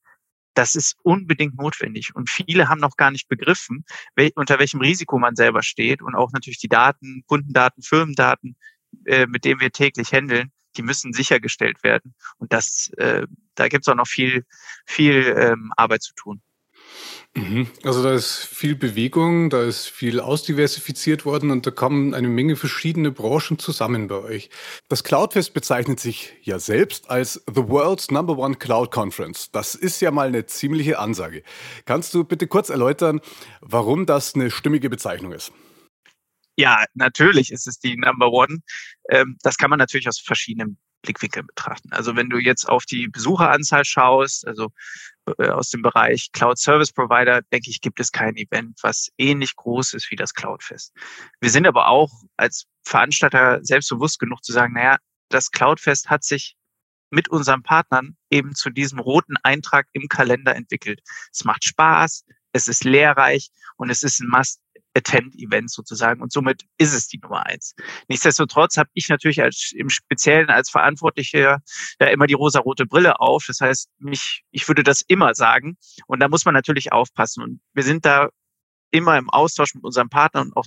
das 0.55 0.75
ist 0.75 0.97
unbedingt 1.03 1.59
notwendig. 1.59 2.15
Und 2.15 2.31
viele 2.31 2.71
haben 2.71 2.81
noch 2.81 2.97
gar 2.97 3.11
nicht 3.11 3.29
begriffen, 3.29 3.85
wel 4.15 4.33
unter 4.35 4.59
welchem 4.59 4.81
Risiko 4.81 5.19
man 5.19 5.37
selber 5.37 5.63
steht. 5.63 6.01
Und 6.01 6.15
auch 6.15 6.33
natürlich 6.33 6.59
die 6.59 6.71
Daten, 6.71 7.23
Kundendaten, 7.27 7.83
Firmendaten, 7.83 8.57
äh, 9.05 9.27
mit 9.27 9.45
denen 9.45 9.61
wir 9.61 9.73
täglich 9.73 10.11
handeln, 10.15 10.51
die 10.79 10.83
müssen 10.83 11.13
sichergestellt 11.13 11.85
werden. 11.85 12.15
Und 12.39 12.55
das, 12.55 12.89
äh, 12.97 13.27
da 13.57 13.69
gibt 13.69 13.87
es 13.87 13.89
auch 13.89 13.95
noch 13.95 14.09
viel, 14.09 14.47
viel 14.87 15.35
ähm, 15.37 15.71
Arbeit 15.77 16.03
zu 16.03 16.15
tun. 16.15 16.41
Also 17.83 18.03
da 18.03 18.15
ist 18.15 18.47
viel 18.47 18.75
Bewegung, 18.75 19.51
da 19.51 19.63
ist 19.63 19.89
viel 19.89 20.21
ausdiversifiziert 20.21 21.27
worden 21.27 21.51
und 21.51 21.67
da 21.67 21.71
kommen 21.71 22.15
eine 22.15 22.29
Menge 22.29 22.57
verschiedene 22.57 23.11
Branchen 23.11 23.59
zusammen 23.59 24.09
bei 24.09 24.17
euch. 24.17 24.51
Das 24.89 25.05
Cloudfest 25.05 25.53
bezeichnet 25.53 26.01
sich 26.01 26.33
ja 26.43 26.59
selbst 26.59 27.11
als 27.11 27.45
The 27.47 27.69
World's 27.69 28.11
Number 28.11 28.39
One 28.39 28.55
Cloud 28.55 28.91
Conference. 28.91 29.51
Das 29.51 29.75
ist 29.75 30.01
ja 30.01 30.11
mal 30.11 30.29
eine 30.29 30.47
ziemliche 30.47 30.99
Ansage. 30.99 31.43
Kannst 31.85 32.15
du 32.15 32.25
bitte 32.25 32.47
kurz 32.47 32.71
erläutern, 32.71 33.21
warum 33.61 34.07
das 34.07 34.35
eine 34.35 34.51
stimmige 34.51 34.89
Bezeichnung 34.89 35.33
ist? 35.33 35.53
Ja, 36.57 36.85
natürlich 36.95 37.53
ist 37.53 37.67
es 37.67 37.79
die 37.79 37.99
Number 37.99 38.33
One. 38.33 38.61
Ähm, 39.11 39.37
das 39.43 39.59
kann 39.59 39.69
man 39.69 39.79
natürlich 39.79 40.09
aus 40.09 40.19
verschiedenen 40.19 40.79
Blickwinkeln 41.03 41.47
betrachten. 41.47 41.93
Also 41.93 42.17
wenn 42.17 42.31
du 42.31 42.39
jetzt 42.39 42.67
auf 42.67 42.87
die 42.87 43.09
Besucheranzahl 43.09 43.85
schaust, 43.85 44.47
also 44.47 44.71
aus 45.39 45.71
dem 45.71 45.83
Bereich 45.83 46.31
Cloud 46.33 46.59
Service 46.59 46.93
Provider, 46.93 47.43
denke 47.53 47.71
ich, 47.71 47.81
gibt 47.81 48.01
es 48.01 48.13
kein 48.13 48.37
Event, 48.37 48.79
was 48.83 49.11
ähnlich 49.19 49.57
groß 49.57 49.95
ist 49.95 50.11
wie 50.11 50.17
das 50.17 50.35
Cloudfest. 50.35 50.93
Wir 51.41 51.51
sind 51.51 51.67
aber 51.67 51.89
auch 51.89 52.11
als 52.37 52.67
Veranstalter 52.85 53.61
selbstbewusst 53.63 54.19
genug 54.19 54.45
zu 54.45 54.53
sagen, 54.53 54.75
naja, 54.75 54.97
das 55.29 55.51
Cloudfest 55.51 56.09
hat 56.09 56.25
sich 56.25 56.57
mit 57.11 57.29
unseren 57.29 57.63
Partnern 57.63 58.17
eben 58.31 58.55
zu 58.55 58.71
diesem 58.71 58.99
roten 58.99 59.37
Eintrag 59.43 59.87
im 59.93 60.09
Kalender 60.09 60.55
entwickelt. 60.55 61.01
Es 61.33 61.45
macht 61.45 61.65
Spaß, 61.65 62.25
es 62.53 62.69
ist 62.69 62.85
lehrreich 62.85 63.51
und 63.77 63.91
es 63.91 64.03
ist 64.03 64.21
ein 64.21 64.29
Must 64.29 64.61
Attend-Event 64.97 65.71
sozusagen 65.71 66.23
und 66.23 66.33
somit 66.33 66.65
ist 66.79 66.95
es 66.95 67.09
die 67.09 67.19
Nummer 67.19 67.47
eins. 67.47 67.75
Nichtsdestotrotz 68.09 68.77
habe 68.77 68.91
ich 68.95 69.09
natürlich 69.09 69.43
als 69.43 69.73
im 69.77 69.91
Speziellen 69.91 70.49
als 70.49 70.71
Verantwortlicher 70.71 71.59
da 71.99 72.07
immer 72.07 72.27
die 72.27 72.35
rosa-rote 72.35 72.87
Brille 72.87 73.21
auf. 73.21 73.45
Das 73.47 73.61
heißt, 73.61 73.91
mich, 73.99 74.43
ich 74.51 74.67
würde 74.69 74.83
das 74.83 75.03
immer 75.07 75.35
sagen 75.35 75.77
und 76.07 76.21
da 76.21 76.29
muss 76.29 76.45
man 76.45 76.55
natürlich 76.55 76.93
aufpassen 76.93 77.43
und 77.43 77.61
wir 77.75 77.83
sind 77.83 78.05
da 78.07 78.31
immer 78.91 79.19
im 79.19 79.29
Austausch 79.31 79.75
mit 79.75 79.85
unserem 79.85 80.09
Partner 80.09 80.41
und 80.41 80.57
auch 80.57 80.67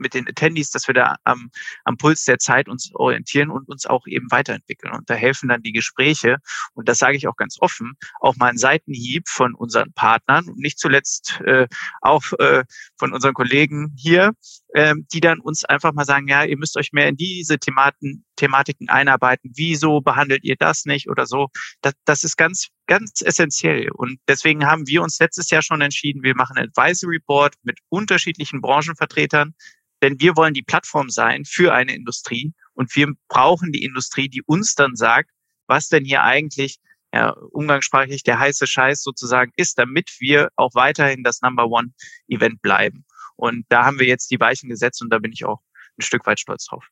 mit 0.00 0.14
den 0.14 0.28
Attendees, 0.28 0.70
dass 0.70 0.86
wir 0.86 0.94
da 0.94 1.16
am, 1.24 1.50
am 1.84 1.96
Puls 1.96 2.24
der 2.24 2.38
Zeit 2.38 2.68
uns 2.68 2.90
orientieren 2.94 3.50
und 3.50 3.68
uns 3.68 3.86
auch 3.86 4.06
eben 4.06 4.30
weiterentwickeln. 4.30 4.92
Und 4.94 5.08
da 5.08 5.14
helfen 5.14 5.48
dann 5.48 5.62
die 5.62 5.72
Gespräche. 5.72 6.38
Und 6.74 6.88
das 6.88 6.98
sage 6.98 7.16
ich 7.16 7.28
auch 7.28 7.36
ganz 7.36 7.56
offen, 7.60 7.92
auch 8.20 8.36
mal 8.36 8.48
ein 8.48 8.58
Seitenhieb 8.58 9.28
von 9.28 9.54
unseren 9.54 9.92
Partnern 9.92 10.48
und 10.48 10.58
nicht 10.58 10.78
zuletzt 10.78 11.40
äh, 11.46 11.68
auch 12.00 12.22
äh, 12.38 12.64
von 12.98 13.12
unseren 13.12 13.34
Kollegen 13.34 13.94
hier, 13.96 14.32
äh, 14.68 14.94
die 15.12 15.20
dann 15.20 15.40
uns 15.40 15.64
einfach 15.64 15.92
mal 15.92 16.04
sagen, 16.04 16.28
ja, 16.28 16.44
ihr 16.44 16.56
müsst 16.56 16.76
euch 16.76 16.92
mehr 16.92 17.08
in 17.08 17.16
diese 17.16 17.58
Thematen, 17.58 18.24
Thematiken 18.36 18.88
einarbeiten. 18.88 19.52
Wieso 19.54 20.00
behandelt 20.00 20.44
ihr 20.44 20.56
das 20.58 20.84
nicht 20.84 21.08
oder 21.08 21.26
so? 21.26 21.48
Das, 21.82 21.92
das 22.04 22.24
ist 22.24 22.36
ganz, 22.36 22.68
ganz 22.86 23.22
essentiell. 23.22 23.90
Und 23.90 24.18
deswegen 24.28 24.66
haben 24.66 24.86
wir 24.86 25.02
uns 25.02 25.18
letztes 25.20 25.50
Jahr 25.50 25.62
schon 25.62 25.80
entschieden, 25.80 26.22
wir 26.22 26.34
machen 26.34 26.56
ein 26.56 26.70
Advisory 26.74 27.18
Board 27.18 27.54
mit 27.62 27.78
unterschiedlichen 27.88 28.60
Branchenvertretern, 28.60 29.54
denn 30.02 30.20
wir 30.20 30.36
wollen 30.36 30.54
die 30.54 30.62
Plattform 30.62 31.10
sein 31.10 31.44
für 31.44 31.72
eine 31.74 31.94
Industrie 31.94 32.52
und 32.74 32.94
wir 32.96 33.12
brauchen 33.28 33.72
die 33.72 33.84
Industrie, 33.84 34.28
die 34.28 34.42
uns 34.42 34.74
dann 34.74 34.96
sagt, 34.96 35.30
was 35.66 35.88
denn 35.88 36.04
hier 36.04 36.22
eigentlich 36.22 36.78
ja, 37.12 37.30
umgangssprachlich 37.30 38.22
der 38.22 38.38
heiße 38.38 38.66
Scheiß 38.66 39.02
sozusagen 39.02 39.52
ist, 39.56 39.78
damit 39.78 40.16
wir 40.18 40.50
auch 40.56 40.74
weiterhin 40.74 41.24
das 41.24 41.42
Number 41.42 41.66
One 41.66 41.92
Event 42.28 42.62
bleiben. 42.62 43.04
Und 43.36 43.66
da 43.68 43.84
haben 43.84 43.98
wir 43.98 44.06
jetzt 44.06 44.30
die 44.30 44.38
Weichen 44.40 44.68
gesetzt 44.68 45.02
und 45.02 45.10
da 45.10 45.18
bin 45.18 45.32
ich 45.32 45.44
auch 45.44 45.60
ein 45.98 46.02
Stück 46.02 46.26
weit 46.26 46.40
stolz 46.40 46.66
drauf. 46.66 46.86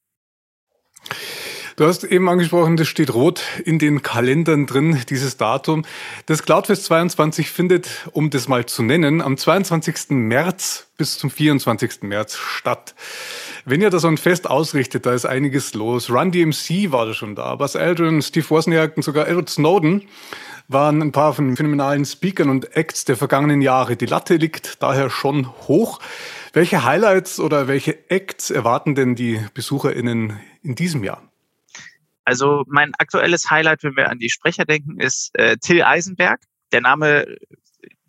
Du 1.78 1.86
hast 1.86 2.02
eben 2.02 2.28
angesprochen, 2.28 2.76
das 2.76 2.88
steht 2.88 3.14
rot 3.14 3.40
in 3.64 3.78
den 3.78 4.02
Kalendern 4.02 4.66
drin, 4.66 5.00
dieses 5.08 5.36
Datum. 5.36 5.84
Das 6.26 6.42
Cloudfest 6.42 6.86
22 6.86 7.52
findet, 7.52 8.08
um 8.10 8.30
das 8.30 8.48
mal 8.48 8.66
zu 8.66 8.82
nennen, 8.82 9.22
am 9.22 9.36
22. 9.36 10.10
März 10.10 10.88
bis 10.96 11.18
zum 11.18 11.30
24. 11.30 12.02
März 12.02 12.36
statt. 12.36 12.96
Wenn 13.64 13.80
ihr 13.80 13.90
da 13.90 14.00
so 14.00 14.08
ein 14.08 14.16
Fest 14.16 14.50
ausrichtet, 14.50 15.06
da 15.06 15.12
ist 15.14 15.24
einiges 15.24 15.72
los. 15.74 16.10
Run 16.10 16.32
DMC 16.32 16.90
war 16.90 17.06
da 17.06 17.14
schon 17.14 17.36
da, 17.36 17.54
Buzz 17.54 17.76
Aldrin, 17.76 18.22
Steve 18.22 18.50
Wozniak 18.50 18.96
und 18.96 19.04
sogar 19.04 19.28
Edward 19.28 19.48
Snowden 19.48 20.02
waren 20.66 21.00
ein 21.00 21.12
paar 21.12 21.32
von 21.32 21.56
phänomenalen 21.56 22.04
Speakern 22.04 22.50
und 22.50 22.76
Acts 22.76 23.04
der 23.04 23.16
vergangenen 23.16 23.62
Jahre. 23.62 23.94
Die 23.94 24.06
Latte 24.06 24.34
liegt 24.34 24.82
daher 24.82 25.10
schon 25.10 25.48
hoch. 25.68 26.00
Welche 26.52 26.82
Highlights 26.82 27.38
oder 27.38 27.68
welche 27.68 28.10
Acts 28.10 28.50
erwarten 28.50 28.96
denn 28.96 29.14
die 29.14 29.40
BesucherInnen 29.54 30.40
in 30.64 30.74
diesem 30.74 31.04
Jahr? 31.04 31.27
Also 32.28 32.64
mein 32.66 32.92
aktuelles 32.98 33.50
Highlight, 33.50 33.82
wenn 33.84 33.96
wir 33.96 34.10
an 34.10 34.18
die 34.18 34.28
Sprecher 34.28 34.66
denken, 34.66 35.00
ist 35.00 35.30
äh, 35.32 35.56
Till 35.56 35.82
Eisenberg. 35.82 36.38
Der 36.72 36.82
Name 36.82 37.24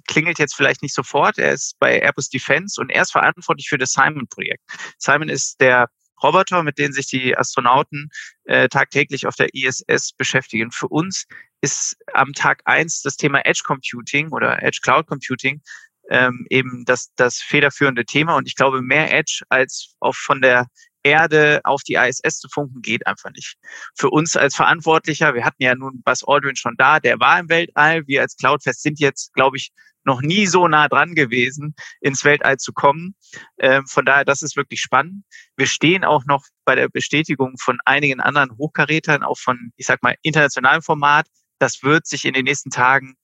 klingelt 0.09 0.39
jetzt 0.39 0.55
vielleicht 0.57 0.81
nicht 0.81 0.93
sofort. 0.93 1.37
Er 1.37 1.53
ist 1.53 1.79
bei 1.79 2.01
Airbus 2.01 2.27
Defense 2.27 2.81
und 2.81 2.89
er 2.89 3.03
ist 3.03 3.13
verantwortlich 3.13 3.69
für 3.69 3.77
das 3.77 3.93
Simon-Projekt. 3.93 4.61
Simon 4.97 5.29
ist 5.29 5.61
der 5.61 5.87
Roboter, 6.21 6.63
mit 6.63 6.77
denen 6.77 6.91
sich 6.91 7.07
die 7.07 7.37
Astronauten 7.37 8.09
äh, 8.43 8.67
tagtäglich 8.67 9.25
auf 9.25 9.37
der 9.37 9.53
ISS 9.53 10.11
beschäftigen. 10.17 10.69
Für 10.71 10.89
uns 10.89 11.25
ist 11.61 11.95
am 12.13 12.33
Tag 12.33 12.61
eins 12.65 13.01
das 13.01 13.15
Thema 13.15 13.45
Edge 13.45 13.61
Computing 13.63 14.33
oder 14.33 14.61
Edge 14.61 14.79
Cloud 14.83 15.07
Computing 15.07 15.61
ähm, 16.09 16.45
eben 16.49 16.83
das, 16.83 17.13
das 17.15 17.37
federführende 17.37 18.03
Thema. 18.03 18.35
Und 18.35 18.49
ich 18.49 18.55
glaube, 18.55 18.81
mehr 18.81 19.13
Edge 19.13 19.43
als 19.47 19.95
auch 20.01 20.15
von 20.15 20.41
der 20.41 20.67
Erde 21.03 21.61
auf 21.63 21.81
die 21.83 21.95
ISS 21.95 22.39
zu 22.39 22.49
funken, 22.49 22.81
geht 22.81 23.07
einfach 23.07 23.31
nicht. 23.31 23.55
Für 23.95 24.09
uns 24.09 24.35
als 24.35 24.55
Verantwortlicher, 24.55 25.33
wir 25.33 25.45
hatten 25.45 25.63
ja 25.63 25.75
nun 25.75 26.01
Buzz 26.03 26.23
Aldrin 26.25 26.55
schon 26.55 26.75
da, 26.77 26.99
der 26.99 27.19
war 27.19 27.39
im 27.39 27.49
Weltall. 27.49 28.05
Wir 28.07 28.21
als 28.21 28.35
Cloudfest 28.35 28.81
sind 28.81 28.99
jetzt, 28.99 29.33
glaube 29.33 29.57
ich, 29.57 29.71
noch 30.03 30.21
nie 30.21 30.47
so 30.47 30.67
nah 30.67 30.87
dran 30.87 31.13
gewesen, 31.13 31.75
ins 32.01 32.23
Weltall 32.23 32.57
zu 32.57 32.73
kommen. 32.73 33.15
Ähm, 33.59 33.85
von 33.85 34.05
daher, 34.05 34.25
das 34.25 34.41
ist 34.41 34.55
wirklich 34.55 34.81
spannend. 34.81 35.23
Wir 35.55 35.67
stehen 35.67 36.03
auch 36.03 36.25
noch 36.25 36.45
bei 36.65 36.75
der 36.75 36.89
Bestätigung 36.89 37.55
von 37.59 37.79
einigen 37.85 38.19
anderen 38.19 38.57
Hochkarätern, 38.57 39.23
auch 39.23 39.37
von, 39.37 39.71
ich 39.75 39.85
sag 39.85 40.01
mal, 40.01 40.15
internationalem 40.21 40.81
Format. 40.81 41.27
Das 41.59 41.83
wird 41.83 42.07
sich 42.07 42.25
in 42.25 42.33
den 42.33 42.45
nächsten 42.45 42.69
Tagen 42.69 43.15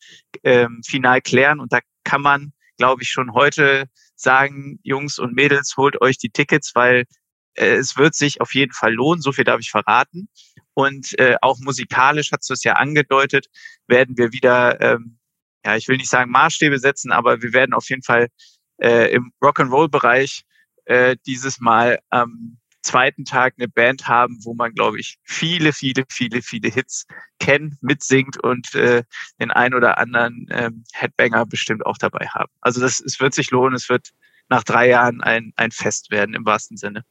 ähm, 0.44 0.82
final 0.86 1.22
klären 1.22 1.60
und 1.60 1.72
da 1.72 1.80
kann 2.04 2.22
man, 2.22 2.54
glaube 2.78 3.04
ich, 3.04 3.10
schon 3.10 3.34
heute 3.34 3.86
sagen, 4.16 4.80
Jungs 4.84 5.20
und 5.20 5.34
Mädels, 5.34 5.76
holt 5.78 6.02
euch 6.02 6.18
die 6.18 6.30
Tickets, 6.30 6.72
weil 6.76 7.06
es 7.56 7.98
wird 7.98 8.16
sich 8.16 8.42
auf 8.42 8.54
jeden 8.54 8.74
Fall 8.74 8.94
lohnen, 8.94 9.22
so 9.22 9.32
viel 9.32 9.44
darf 9.44 9.60
ich 9.60 9.72
verraten. 9.72 10.30
Und 10.74 11.18
äh, 11.20 11.36
auch 11.42 11.58
musikalisch, 11.60 12.32
hast 12.32 12.50
du 12.50 12.54
es 12.54 12.64
ja 12.64 12.74
angedeutet, 12.74 13.48
werden 13.88 14.18
wir 14.18 14.34
wieder, 14.34 14.80
ähm, 14.82 15.18
ja, 15.66 15.76
ich 15.76 15.88
will 15.88 15.98
nicht 15.98 16.10
sagen 16.10 16.32
Maßstäbe 16.32 16.80
setzen, 16.80 17.12
aber 17.12 17.42
wir 17.42 17.54
werden 17.54 17.74
auf 17.74 17.90
jeden 17.90 18.04
Fall 18.04 18.28
äh, 18.82 19.12
im 19.14 19.32
Rock'n'Roll-Bereich 19.42 20.44
äh, 20.86 21.16
dieses 21.26 21.60
Mal 21.60 22.00
am 22.10 22.58
zweiten 22.86 23.26
Tag 23.26 23.56
eine 23.58 23.68
Band 23.68 24.08
haben, 24.08 24.38
wo 24.44 24.54
man, 24.54 24.74
glaube 24.74 25.00
ich, 25.00 25.18
viele, 25.24 25.74
viele, 25.74 26.06
viele, 26.10 26.42
viele 26.42 26.70
Hits 26.70 27.06
kennt, 27.40 27.82
mitsingt 27.82 28.38
und 28.38 28.76
äh, 28.76 29.04
den 29.40 29.52
ein 29.52 29.74
oder 29.74 29.98
anderen 29.98 30.46
ähm, 30.52 30.84
Headbanger 30.94 31.46
bestimmt 31.46 31.86
auch 31.86 31.98
dabei 31.98 32.28
haben. 32.28 32.52
Also 32.62 32.80
das, 32.80 33.00
es 33.00 33.20
wird 33.20 33.34
sich 33.34 33.50
lohnen, 33.50 33.76
es 33.76 33.90
wird 33.90 34.12
nach 34.50 34.64
drei 34.64 34.88
Jahren 34.88 35.22
ein, 35.22 35.52
ein 35.56 35.72
Fest 35.72 36.12
werden 36.12 36.36
im 36.36 36.46
wahrsten 36.46 36.78
Sinne. 36.78 37.04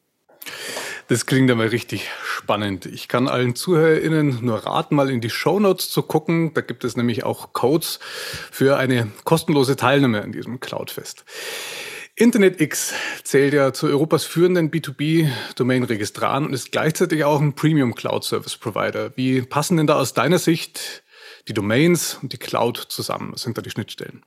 Das 1.09 1.27
klingt 1.27 1.51
aber 1.51 1.71
richtig 1.71 2.09
spannend. 2.25 2.87
Ich 2.87 3.09
kann 3.09 3.29
allen 3.29 3.55
ZuhörerInnen 3.55 4.39
nur 4.43 4.59
raten, 4.59 4.95
mal 4.95 5.11
in 5.11 5.21
die 5.21 5.31
Shownotes 5.31 5.91
zu 5.91 6.03
gucken. 6.03 6.55
Da 6.55 6.63
gibt 6.63 6.85
es 6.85 6.97
nämlich 6.97 7.25
auch 7.25 7.53
Codes 7.53 8.01
für 8.51 8.79
eine 8.79 9.11
kostenlose 9.25 9.77
Teilnahme 9.77 10.23
an 10.23 10.33
diesem 10.33 10.61
Cloudfest. 10.61 11.25
InternetX 12.17 12.95
zählt 13.25 13.55
ja 13.55 13.73
zu 13.73 13.89
Europas 13.89 14.25
führenden 14.25 14.71
B2B-Domain-Registraren 14.71 16.47
und 16.47 16.53
ist 16.53 16.71
gleichzeitig 16.71 17.25
auch 17.25 17.41
ein 17.41 17.55
Premium 17.55 17.95
Cloud 17.95 18.25
Service 18.25 18.57
Provider. 18.57 19.17
Wie 19.17 19.43
passen 19.43 19.77
denn 19.77 19.89
da 19.89 19.97
aus 19.97 20.15
deiner 20.15 20.39
Sicht 20.39 21.03
die 21.49 21.55
Domains 21.55 22.19
und 22.23 22.33
die 22.33 22.39
Cloud 22.39 22.79
zusammen? 22.79 23.33
Was 23.33 23.43
sind 23.43 23.59
da 23.59 23.63
die 23.63 23.71
Schnittstellen? 23.71 24.23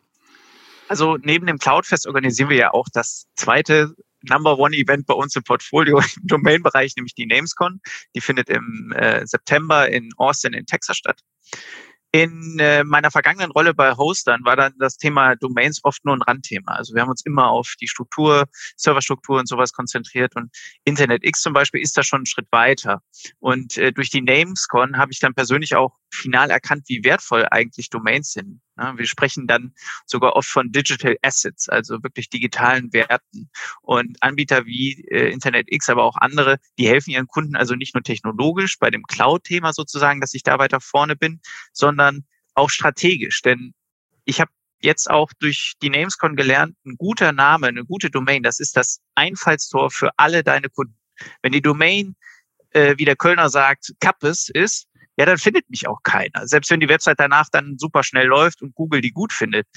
Also 0.89 1.17
neben 1.21 1.47
dem 1.47 1.59
Cloudfest 1.59 2.07
organisieren 2.07 2.49
wir 2.49 2.57
ja 2.57 2.73
auch 2.73 2.87
das 2.91 3.27
zweite 3.35 3.95
Number 4.29 4.57
One 4.57 4.75
Event 4.75 5.05
bei 5.05 5.13
uns 5.13 5.35
im 5.35 5.43
Portfolio 5.43 5.99
im 6.21 6.27
Domain-Bereich, 6.27 6.93
nämlich 6.95 7.15
die 7.15 7.25
Namescon. 7.25 7.79
Die 8.15 8.21
findet 8.21 8.49
im 8.49 8.93
äh, 8.95 9.25
September 9.25 9.89
in 9.89 10.09
Austin 10.17 10.53
in 10.53 10.65
Texas 10.65 10.97
statt. 10.97 11.21
In 12.13 12.57
äh, 12.59 12.85
meiner 12.85 13.11
vergangenen 13.11 13.51
Rolle 13.51 13.73
bei 13.73 13.93
Hostern 13.93 14.39
war 14.45 14.55
dann 14.55 14.73
das 14.79 14.97
Thema 14.97 15.35
Domains 15.35 15.83
oft 15.83 16.05
nur 16.05 16.15
ein 16.15 16.21
Randthema. 16.21 16.71
Also 16.71 16.95
wir 16.95 17.01
haben 17.01 17.09
uns 17.09 17.25
immer 17.25 17.49
auf 17.49 17.75
die 17.81 17.87
Struktur, 17.87 18.45
Serverstruktur 18.77 19.39
und 19.39 19.47
sowas 19.47 19.73
konzentriert 19.73 20.33
und 20.35 20.49
Internet 20.85 21.25
X 21.25 21.41
zum 21.41 21.51
Beispiel 21.51 21.81
ist 21.81 21.97
da 21.97 22.03
schon 22.03 22.19
einen 22.19 22.25
Schritt 22.25 22.47
weiter. 22.51 23.01
Und 23.39 23.77
äh, 23.77 23.91
durch 23.91 24.09
die 24.09 24.21
Namescon 24.21 24.97
habe 24.97 25.11
ich 25.11 25.19
dann 25.19 25.33
persönlich 25.33 25.75
auch 25.75 25.97
final 26.11 26.49
erkannt, 26.49 26.83
wie 26.87 27.03
wertvoll 27.03 27.47
eigentlich 27.49 27.89
Domains 27.89 28.33
sind. 28.33 28.61
Wir 28.95 29.07
sprechen 29.07 29.47
dann 29.47 29.73
sogar 30.05 30.35
oft 30.35 30.47
von 30.47 30.71
Digital 30.71 31.17
Assets, 31.21 31.67
also 31.67 32.01
wirklich 32.03 32.29
digitalen 32.29 32.93
Werten. 32.93 33.49
Und 33.81 34.17
Anbieter 34.21 34.65
wie 34.65 35.05
äh, 35.09 35.31
Internet 35.31 35.67
X, 35.69 35.89
aber 35.89 36.03
auch 36.03 36.15
andere, 36.17 36.57
die 36.77 36.87
helfen 36.87 37.11
ihren 37.11 37.27
Kunden 37.27 37.55
also 37.55 37.75
nicht 37.75 37.95
nur 37.95 38.03
technologisch 38.03 38.77
bei 38.79 38.89
dem 38.91 39.03
Cloud-Thema 39.03 39.73
sozusagen, 39.73 40.21
dass 40.21 40.33
ich 40.33 40.43
da 40.43 40.59
weiter 40.59 40.79
vorne 40.79 41.15
bin, 41.15 41.41
sondern 41.73 42.25
auch 42.53 42.69
strategisch. 42.69 43.41
Denn 43.41 43.73
ich 44.25 44.39
habe 44.39 44.51
jetzt 44.79 45.09
auch 45.09 45.31
durch 45.39 45.73
die 45.81 45.89
Namescon 45.89 46.35
gelernt, 46.35 46.75
ein 46.85 46.95
guter 46.97 47.31
Name, 47.31 47.67
eine 47.67 47.83
gute 47.83 48.09
Domain, 48.09 48.43
das 48.43 48.59
ist 48.59 48.77
das 48.77 48.99
Einfallstor 49.15 49.89
für 49.89 50.11
alle 50.17 50.43
deine 50.43 50.69
Kunden. 50.69 50.95
Wenn 51.41 51.51
die 51.51 51.61
Domain, 51.61 52.15
äh, 52.71 52.95
wie 52.97 53.05
der 53.05 53.15
Kölner 53.15 53.49
sagt, 53.49 53.93
Kappes 53.99 54.49
ist, 54.49 54.87
ja, 55.17 55.25
dann 55.25 55.37
findet 55.37 55.69
mich 55.69 55.87
auch 55.87 56.03
keiner. 56.03 56.47
Selbst 56.47 56.69
wenn 56.69 56.79
die 56.79 56.89
Website 56.89 57.19
danach 57.19 57.49
dann 57.51 57.77
super 57.77 58.03
schnell 58.03 58.27
läuft 58.27 58.61
und 58.61 58.75
Google 58.75 59.01
die 59.01 59.11
gut 59.11 59.33
findet. 59.33 59.67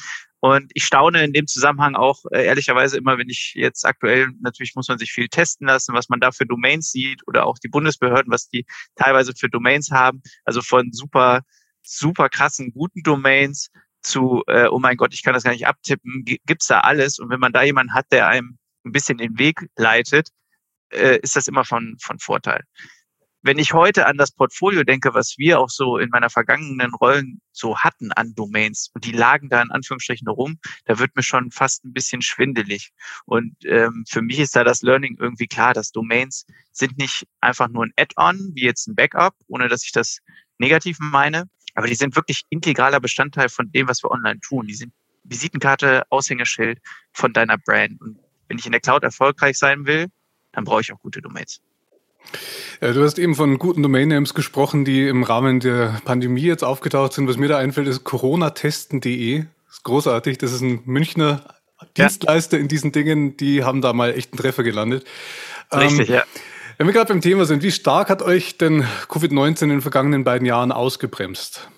Und 0.40 0.70
ich 0.74 0.84
staune 0.84 1.24
in 1.24 1.32
dem 1.32 1.46
Zusammenhang 1.46 1.94
auch 1.94 2.24
äh, 2.30 2.44
ehrlicherweise 2.44 2.98
immer, 2.98 3.18
wenn 3.18 3.28
ich 3.28 3.52
jetzt 3.54 3.84
aktuell, 3.84 4.28
natürlich 4.40 4.74
muss 4.74 4.88
man 4.88 4.98
sich 4.98 5.12
viel 5.12 5.28
testen 5.28 5.66
lassen, 5.66 5.94
was 5.94 6.08
man 6.08 6.20
da 6.20 6.30
für 6.30 6.46
Domains 6.46 6.90
sieht 6.90 7.26
oder 7.26 7.46
auch 7.46 7.58
die 7.58 7.68
Bundesbehörden, 7.68 8.32
was 8.32 8.48
die 8.48 8.66
teilweise 8.96 9.32
für 9.34 9.48
Domains 9.48 9.90
haben. 9.90 10.22
Also 10.44 10.60
von 10.62 10.92
super, 10.92 11.40
super 11.82 12.28
krassen, 12.28 12.72
guten 12.72 13.02
Domains 13.02 13.70
zu, 14.02 14.42
äh, 14.46 14.66
oh 14.68 14.78
mein 14.78 14.96
Gott, 14.96 15.14
ich 15.14 15.22
kann 15.22 15.34
das 15.34 15.44
gar 15.44 15.52
nicht 15.52 15.66
abtippen, 15.66 16.24
gibt's 16.24 16.66
da 16.66 16.80
alles. 16.80 17.18
Und 17.18 17.30
wenn 17.30 17.40
man 17.40 17.52
da 17.52 17.62
jemanden 17.62 17.94
hat, 17.94 18.06
der 18.12 18.28
einem 18.28 18.58
ein 18.84 18.92
bisschen 18.92 19.18
den 19.18 19.38
Weg 19.38 19.66
leitet, 19.76 20.28
äh, 20.90 21.18
ist 21.22 21.36
das 21.36 21.48
immer 21.48 21.64
von, 21.64 21.96
von 22.00 22.18
Vorteil. 22.18 22.64
Wenn 23.42 23.58
ich 23.58 23.72
heute 23.72 24.06
an 24.06 24.18
das 24.18 24.32
Portfolio 24.32 24.84
denke, 24.84 25.14
was 25.14 25.38
wir 25.38 25.60
auch 25.60 25.70
so 25.70 25.96
in 25.98 26.10
meiner 26.10 26.28
vergangenen 26.28 26.92
Rollen 26.94 27.40
so 27.52 27.78
hatten 27.78 28.12
an 28.12 28.34
Domains 28.34 28.90
und 28.94 29.04
die 29.04 29.12
lagen 29.12 29.48
da 29.48 29.62
in 29.62 29.70
Anführungsstrichen 29.70 30.28
rum, 30.28 30.58
da 30.84 30.98
wird 30.98 31.16
mir 31.16 31.22
schon 31.22 31.50
fast 31.50 31.84
ein 31.84 31.92
bisschen 31.92 32.22
schwindelig. 32.22 32.90
Und 33.24 33.54
ähm, 33.64 34.04
für 34.08 34.22
mich 34.22 34.38
ist 34.38 34.56
da 34.56 34.64
das 34.64 34.82
Learning 34.82 35.16
irgendwie 35.18 35.46
klar, 35.46 35.72
dass 35.72 35.90
Domains 35.90 36.46
sind 36.72 36.98
nicht 36.98 37.26
einfach 37.40 37.68
nur 37.68 37.84
ein 37.84 37.92
Add-on, 37.96 38.52
wie 38.54 38.64
jetzt 38.64 38.88
ein 38.88 38.94
Backup, 38.94 39.34
ohne 39.48 39.68
dass 39.68 39.84
ich 39.84 39.92
das 39.92 40.18
negativ 40.58 40.98
meine, 41.00 41.48
aber 41.74 41.86
die 41.86 41.94
sind 41.94 42.16
wirklich 42.16 42.42
integraler 42.50 43.00
Bestandteil 43.00 43.48
von 43.48 43.70
dem, 43.72 43.88
was 43.88 44.02
wir 44.02 44.10
online 44.10 44.40
tun. 44.40 44.66
Die 44.66 44.74
sind 44.74 44.92
Visitenkarte, 45.24 46.04
Aushängeschild 46.10 46.80
von 47.12 47.32
deiner 47.32 47.56
Brand. 47.58 48.00
Und 48.00 48.18
wenn 48.48 48.58
ich 48.58 48.66
in 48.66 48.72
der 48.72 48.80
Cloud 48.80 49.02
erfolgreich 49.02 49.56
sein 49.56 49.86
will, 49.86 50.08
dann 50.52 50.64
brauche 50.64 50.80
ich 50.80 50.92
auch 50.92 51.00
gute 51.00 51.22
Domains. 51.22 51.60
Ja, 52.80 52.92
du 52.92 53.02
hast 53.02 53.18
eben 53.18 53.34
von 53.34 53.58
guten 53.58 53.82
Domain-Names 53.82 54.34
gesprochen, 54.34 54.84
die 54.84 55.06
im 55.06 55.22
Rahmen 55.22 55.60
der 55.60 56.00
Pandemie 56.04 56.42
jetzt 56.42 56.64
aufgetaucht 56.64 57.12
sind. 57.12 57.28
Was 57.28 57.36
mir 57.36 57.48
da 57.48 57.58
einfällt, 57.58 57.88
ist 57.88 58.04
coronatesten.de. 58.04 59.40
Das 59.66 59.76
ist 59.76 59.84
großartig. 59.84 60.38
Das 60.38 60.52
ist 60.52 60.62
ein 60.62 60.82
Münchner 60.84 61.54
Dienstleister 61.96 62.56
ja. 62.56 62.62
in 62.62 62.68
diesen 62.68 62.92
Dingen. 62.92 63.36
Die 63.36 63.64
haben 63.64 63.82
da 63.82 63.92
mal 63.92 64.14
echt 64.16 64.32
einen 64.32 64.38
Treffer 64.38 64.62
gelandet. 64.62 65.04
Richtig, 65.72 66.08
ähm, 66.08 66.16
ja. 66.16 66.24
Wenn 66.78 66.86
wir 66.86 66.94
gerade 66.94 67.12
beim 67.12 67.20
Thema 67.20 67.44
sind, 67.44 67.62
wie 67.62 67.72
stark 67.72 68.08
hat 68.08 68.22
euch 68.22 68.56
denn 68.56 68.86
Covid-19 69.08 69.64
in 69.64 69.68
den 69.68 69.82
vergangenen 69.82 70.24
beiden 70.24 70.46
Jahren 70.46 70.72
ausgebremst? 70.72 71.68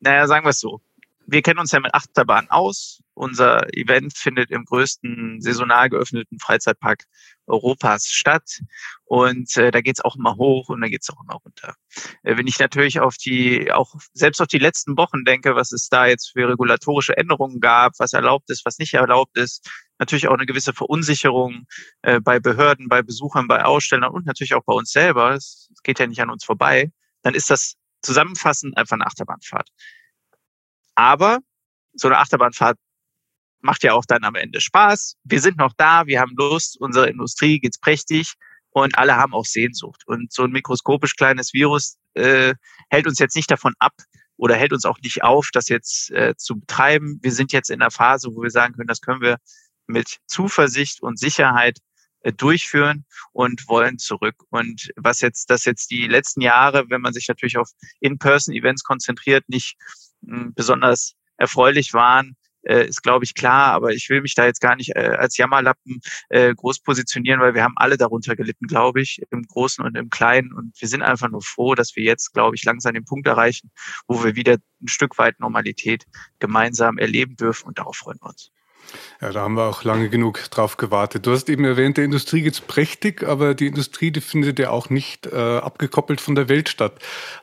Naja, 0.00 0.26
sagen 0.26 0.44
wir 0.44 0.50
es 0.50 0.58
so 0.58 0.80
wir 1.26 1.42
kennen 1.42 1.58
uns 1.58 1.72
ja 1.72 1.80
mit 1.80 1.94
Achterbahn 1.94 2.48
aus. 2.50 3.01
Unser 3.14 3.72
Event 3.74 4.16
findet 4.16 4.50
im 4.50 4.64
größten 4.64 5.40
saisonal 5.40 5.90
geöffneten 5.90 6.38
Freizeitpark 6.38 7.04
Europas 7.46 8.06
statt. 8.06 8.60
Und 9.04 9.56
äh, 9.56 9.70
da 9.70 9.80
geht's 9.80 10.00
auch 10.00 10.16
immer 10.16 10.36
hoch 10.36 10.68
und 10.68 10.80
da 10.80 10.88
geht's 10.88 11.10
auch 11.10 11.22
immer 11.22 11.34
runter. 11.34 11.74
Äh, 12.22 12.36
wenn 12.36 12.46
ich 12.46 12.58
natürlich 12.58 13.00
auf 13.00 13.16
die, 13.16 13.70
auch 13.72 13.94
selbst 14.14 14.40
auf 14.40 14.48
die 14.48 14.58
letzten 14.58 14.96
Wochen 14.96 15.24
denke, 15.24 15.54
was 15.54 15.72
es 15.72 15.88
da 15.88 16.06
jetzt 16.06 16.30
für 16.32 16.48
regulatorische 16.48 17.16
Änderungen 17.16 17.60
gab, 17.60 17.92
was 17.98 18.12
erlaubt 18.12 18.48
ist, 18.50 18.64
was 18.64 18.78
nicht 18.78 18.94
erlaubt 18.94 19.36
ist, 19.36 19.68
natürlich 19.98 20.28
auch 20.28 20.34
eine 20.34 20.46
gewisse 20.46 20.72
Verunsicherung 20.72 21.66
äh, 22.02 22.20
bei 22.20 22.40
Behörden, 22.40 22.88
bei 22.88 23.02
Besuchern, 23.02 23.46
bei 23.46 23.64
Ausstellern 23.64 24.12
und 24.12 24.26
natürlich 24.26 24.54
auch 24.54 24.64
bei 24.64 24.74
uns 24.74 24.90
selber. 24.90 25.34
Es 25.34 25.68
geht 25.82 25.98
ja 25.98 26.06
nicht 26.06 26.20
an 26.20 26.30
uns 26.30 26.44
vorbei. 26.44 26.90
Dann 27.22 27.34
ist 27.34 27.50
das 27.50 27.74
zusammenfassend 28.00 28.76
einfach 28.76 28.94
eine 28.94 29.06
Achterbahnfahrt. 29.06 29.68
Aber 30.94 31.38
so 31.94 32.08
eine 32.08 32.18
Achterbahnfahrt 32.18 32.78
macht 33.62 33.84
ja 33.84 33.94
auch 33.94 34.04
dann 34.04 34.24
am 34.24 34.34
Ende 34.34 34.60
Spaß. 34.60 35.16
Wir 35.24 35.40
sind 35.40 35.56
noch 35.56 35.72
da, 35.76 36.06
wir 36.06 36.20
haben 36.20 36.34
Lust, 36.36 36.78
unsere 36.80 37.08
Industrie 37.08 37.60
geht's 37.60 37.78
prächtig 37.78 38.34
und 38.70 38.98
alle 38.98 39.16
haben 39.16 39.32
auch 39.32 39.44
Sehnsucht. 39.44 40.02
Und 40.06 40.32
so 40.32 40.44
ein 40.44 40.50
mikroskopisch 40.50 41.16
kleines 41.16 41.52
Virus 41.52 41.96
äh, 42.14 42.54
hält 42.90 43.06
uns 43.06 43.18
jetzt 43.18 43.36
nicht 43.36 43.50
davon 43.50 43.74
ab 43.78 43.94
oder 44.36 44.56
hält 44.56 44.72
uns 44.72 44.84
auch 44.84 44.98
nicht 45.02 45.22
auf, 45.22 45.48
das 45.52 45.68
jetzt 45.68 46.10
äh, 46.10 46.34
zu 46.36 46.60
betreiben. 46.60 47.18
Wir 47.22 47.32
sind 47.32 47.52
jetzt 47.52 47.70
in 47.70 47.80
einer 47.80 47.90
Phase, 47.90 48.28
wo 48.34 48.42
wir 48.42 48.50
sagen 48.50 48.74
können, 48.74 48.88
das 48.88 49.00
können 49.00 49.20
wir 49.20 49.38
mit 49.86 50.18
Zuversicht 50.26 51.02
und 51.02 51.18
Sicherheit 51.18 51.78
äh, 52.20 52.32
durchführen 52.32 53.04
und 53.32 53.68
wollen 53.68 53.98
zurück. 53.98 54.36
Und 54.50 54.90
was 54.96 55.20
jetzt, 55.20 55.50
das 55.50 55.64
jetzt 55.64 55.90
die 55.90 56.08
letzten 56.08 56.40
Jahre, 56.40 56.84
wenn 56.88 57.00
man 57.00 57.12
sich 57.12 57.28
natürlich 57.28 57.58
auf 57.58 57.70
In-Person-Events 58.00 58.82
konzentriert, 58.82 59.48
nicht 59.48 59.76
besonders 60.54 61.14
erfreulich 61.36 61.92
waren, 61.94 62.36
äh, 62.62 62.86
ist, 62.86 63.02
glaube 63.02 63.24
ich, 63.24 63.34
klar. 63.34 63.72
Aber 63.72 63.90
ich 63.92 64.08
will 64.08 64.22
mich 64.22 64.34
da 64.34 64.46
jetzt 64.46 64.60
gar 64.60 64.76
nicht 64.76 64.96
äh, 64.96 65.16
als 65.18 65.36
Jammerlappen 65.36 66.00
äh, 66.28 66.54
groß 66.54 66.80
positionieren, 66.80 67.40
weil 67.40 67.54
wir 67.54 67.62
haben 67.62 67.74
alle 67.76 67.96
darunter 67.96 68.36
gelitten, 68.36 68.66
glaube 68.66 69.00
ich, 69.00 69.20
im 69.30 69.42
Großen 69.42 69.84
und 69.84 69.96
im 69.96 70.10
Kleinen. 70.10 70.52
Und 70.52 70.80
wir 70.80 70.88
sind 70.88 71.02
einfach 71.02 71.28
nur 71.28 71.42
froh, 71.42 71.74
dass 71.74 71.96
wir 71.96 72.04
jetzt, 72.04 72.32
glaube 72.32 72.56
ich, 72.56 72.64
langsam 72.64 72.94
den 72.94 73.04
Punkt 73.04 73.26
erreichen, 73.26 73.70
wo 74.06 74.24
wir 74.24 74.36
wieder 74.36 74.54
ein 74.80 74.88
Stück 74.88 75.18
weit 75.18 75.40
Normalität 75.40 76.04
gemeinsam 76.38 76.98
erleben 76.98 77.36
dürfen. 77.36 77.68
Und 77.68 77.78
darauf 77.78 77.96
freuen 77.96 78.18
wir 78.20 78.30
uns. 78.30 78.50
Ja, 79.20 79.30
da 79.30 79.42
haben 79.42 79.54
wir 79.54 79.64
auch 79.64 79.84
lange 79.84 80.08
genug 80.08 80.50
drauf 80.50 80.76
gewartet. 80.76 81.26
Du 81.26 81.32
hast 81.32 81.48
eben 81.48 81.64
erwähnt, 81.64 81.96
der 81.96 82.04
Industrie 82.04 82.42
geht's 82.42 82.60
prächtig, 82.60 83.22
aber 83.22 83.54
die 83.54 83.68
Industrie, 83.68 84.10
die 84.10 84.20
findet 84.20 84.58
ja 84.58 84.70
auch 84.70 84.90
nicht 84.90 85.26
äh, 85.26 85.36
abgekoppelt 85.36 86.20
von 86.20 86.34
der 86.34 86.48
Welt 86.48 86.68
statt. 86.68 86.94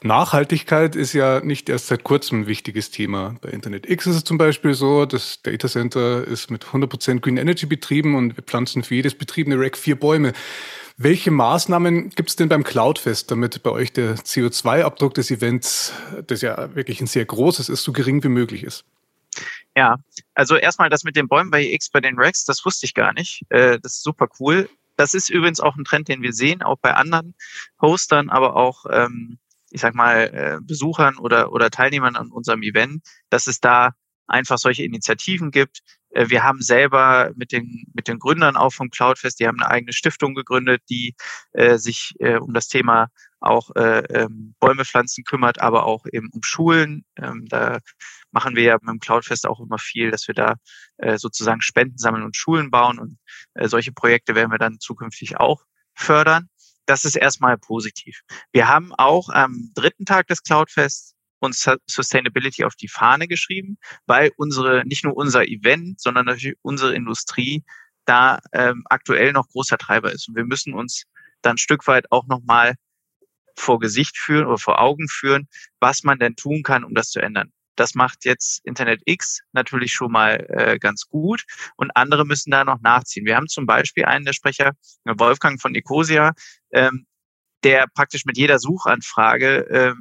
Nachhaltigkeit 0.02 0.96
ist 0.96 1.14
ja 1.14 1.40
nicht 1.40 1.70
erst 1.70 1.88
seit 1.88 2.04
kurzem 2.04 2.42
ein 2.42 2.48
wichtiges 2.48 2.92
Thema. 2.92 3.36
Bei 3.42 3.50
Internet 3.50 3.90
X 3.90 4.08
ist 4.08 4.16
es 4.16 4.24
zum 4.24 4.38
Beispiel 4.38 4.74
so, 4.74 5.06
das 5.06 5.42
Data 5.42 5.68
Center 5.68 6.28
ist 6.28 6.52
mit 6.52 6.66
100% 6.66 7.22
Green 7.22 7.38
Energy 7.38 7.66
betrieben 7.66 8.16
und 8.16 8.36
wir 8.36 8.44
pflanzen 8.44 8.84
für 8.84 8.96
jedes 8.96 9.16
betriebene 9.16 9.58
Rack 9.60 9.78
vier 9.78 9.98
Bäume. 9.98 10.34
Welche 11.02 11.32
Maßnahmen 11.32 12.10
gibt 12.10 12.30
es 12.30 12.36
denn 12.36 12.50
beim 12.50 12.66
Cloudfest, 12.66 13.32
damit 13.32 13.64
bei 13.64 13.70
euch 13.70 13.94
der 13.94 14.18
CO2-Abdruck 14.18 15.14
des 15.14 15.32
Events, 15.32 15.94
das 16.28 16.42
ja 16.42 16.76
wirklich 16.76 17.00
ein 17.00 17.08
sehr 17.08 17.24
großes 17.24 17.70
ist, 17.70 17.84
so 17.84 17.94
gering 17.94 18.22
wie 18.22 18.28
möglich 18.28 18.66
ist? 18.66 18.84
Ja, 19.80 19.96
also 20.34 20.58
erstmal 20.58 20.90
das 20.90 21.06
mit 21.06 21.16
den 21.16 21.30
Bäumen 21.30 21.52
bei 21.52 21.64
X 21.64 21.90
bei 21.90 22.02
den 22.02 22.20
Racks, 22.20 22.44
das 22.44 22.66
wusste 22.66 22.86
ich 22.86 22.94
gar 22.94 23.14
nicht. 23.14 23.46
Äh, 23.48 23.80
das 23.80 23.94
ist 23.94 24.04
super 24.04 24.28
cool. 24.38 24.70
Das 24.98 25.14
ist 25.14 25.30
übrigens 25.30 25.62
auch 25.62 25.78
ein 25.78 25.86
Trend, 25.86 26.10
den 26.10 26.22
wir 26.22 26.34
sehen, 26.34 26.62
auch 26.62 26.78
bei 26.82 26.96
anderen 26.96 27.34
Hostern, 27.82 28.30
aber 28.30 28.58
auch, 28.58 28.84
ähm, 28.92 29.40
ich 29.70 29.80
sag 29.80 29.96
mal, 29.96 30.18
äh, 30.34 30.58
Besuchern 30.62 31.16
oder, 31.18 31.54
oder 31.54 31.70
Teilnehmern 31.70 32.18
an 32.18 32.30
unserem 32.30 32.62
Event, 32.62 33.04
dass 33.30 33.48
es 33.48 33.62
da 33.62 33.94
einfach 34.28 34.58
solche 34.58 34.84
Initiativen 34.84 35.50
gibt. 35.50 35.80
Äh, 36.12 36.30
wir 36.30 36.44
haben 36.44 36.62
selber 36.62 37.32
mit 37.36 37.52
den, 37.52 37.86
mit 37.94 38.08
den 38.08 38.20
Gründern 38.20 38.56
auch 38.56 38.74
vom 38.74 38.90
Cloudfest, 38.90 39.40
die 39.40 39.48
haben 39.48 39.62
eine 39.62 39.70
eigene 39.70 39.94
Stiftung 39.94 40.36
gegründet, 40.36 40.82
die 40.90 41.16
äh, 41.54 41.78
sich 41.78 42.14
äh, 42.20 42.38
um 42.38 42.54
das 42.54 42.68
Thema 42.68 43.10
auch 43.40 43.74
äh, 43.76 44.00
ähm, 44.10 44.56
Bäume 44.60 44.86
pflanzen 44.86 45.24
kümmert, 45.24 45.62
aber 45.62 45.86
auch 45.86 46.06
eben 46.12 46.30
um 46.32 46.42
Schulen. 46.44 47.06
Ähm, 47.18 47.46
da 47.48 47.80
machen 48.32 48.56
wir 48.56 48.64
ja 48.64 48.74
mit 48.76 48.90
dem 48.90 49.00
Cloudfest 49.00 49.48
auch 49.48 49.60
immer 49.60 49.78
viel, 49.78 50.12
dass 50.12 50.28
wir 50.28 50.36
da 50.36 50.56
äh, 50.98 51.18
sozusagen 51.18 51.62
Spenden 51.62 51.98
sammeln 51.98 52.24
und 52.24 52.36
Schulen 52.36 52.70
bauen 52.70 53.00
und 53.00 53.18
äh, 53.54 53.68
solche 53.68 53.92
Projekte 53.92 54.36
werden 54.36 54.52
wir 54.52 54.58
dann 54.58 54.80
zukünftig 54.80 55.38
auch 55.38 55.64
fördern. 55.94 56.50
Das 56.86 57.06
ist 57.06 57.16
erstmal 57.16 57.58
positiv. 57.58 58.22
Wir 58.52 58.68
haben 58.68 58.94
auch 58.96 59.30
am 59.30 59.72
dritten 59.76 60.06
Tag 60.06 60.28
des 60.28 60.42
Cloudfests 60.42 61.14
uns 61.40 61.68
Sustainability 61.88 62.64
auf 62.64 62.76
die 62.76 62.88
Fahne 62.88 63.28
geschrieben, 63.28 63.78
weil 64.06 64.32
unsere, 64.38 64.84
nicht 64.86 65.04
nur 65.04 65.16
unser 65.16 65.48
Event, 65.48 66.00
sondern 66.00 66.26
natürlich 66.26 66.58
unsere 66.62 66.94
Industrie 66.96 67.64
da 68.06 68.40
ähm, 68.54 68.84
aktuell 68.90 69.34
noch 69.34 69.48
großer 69.50 69.78
Treiber 69.78 70.12
ist. 70.12 70.28
Und 70.28 70.36
wir 70.36 70.46
müssen 70.46 70.74
uns 70.74 71.04
dann 71.42 71.56
ein 71.56 71.58
Stück 71.58 71.88
weit 71.88 72.12
auch 72.12 72.28
nochmal 72.28 72.76
vor 73.56 73.80
Gesicht 73.80 74.18
führen 74.18 74.48
oder 74.48 74.58
vor 74.58 74.82
Augen 74.82 75.08
führen, 75.10 75.48
was 75.80 76.04
man 76.04 76.18
denn 76.20 76.36
tun 76.36 76.64
kann, 76.64 76.84
um 76.84 76.94
das 76.94 77.10
zu 77.10 77.20
ändern. 77.20 77.52
Das 77.76 77.96
macht 77.96 78.26
jetzt 78.26 78.66
Internet 78.66 79.02
X 79.06 79.40
natürlich 79.54 79.94
schon 79.94 80.12
mal 80.12 80.46
äh, 80.50 80.80
ganz 80.80 81.06
gut 81.08 81.46
und 81.78 81.92
andere 81.96 82.26
müssen 82.26 82.52
da 82.52 82.66
noch 82.66 82.82
nachziehen. 82.82 83.26
Wir 83.26 83.38
haben 83.38 83.48
zum 83.48 83.66
Beispiel 83.66 84.06
einen 84.06 84.26
der 84.26 84.34
Sprecher, 84.34 84.74
Wolfgang 85.06 85.62
von 85.62 85.76
Ecosia, 85.76 86.34
ähm, 86.72 87.06
der 87.64 87.88
praktisch 87.88 88.26
mit 88.26 88.38
jeder 88.38 88.60
Suchanfrage 88.60 89.70
äh, 89.70 89.94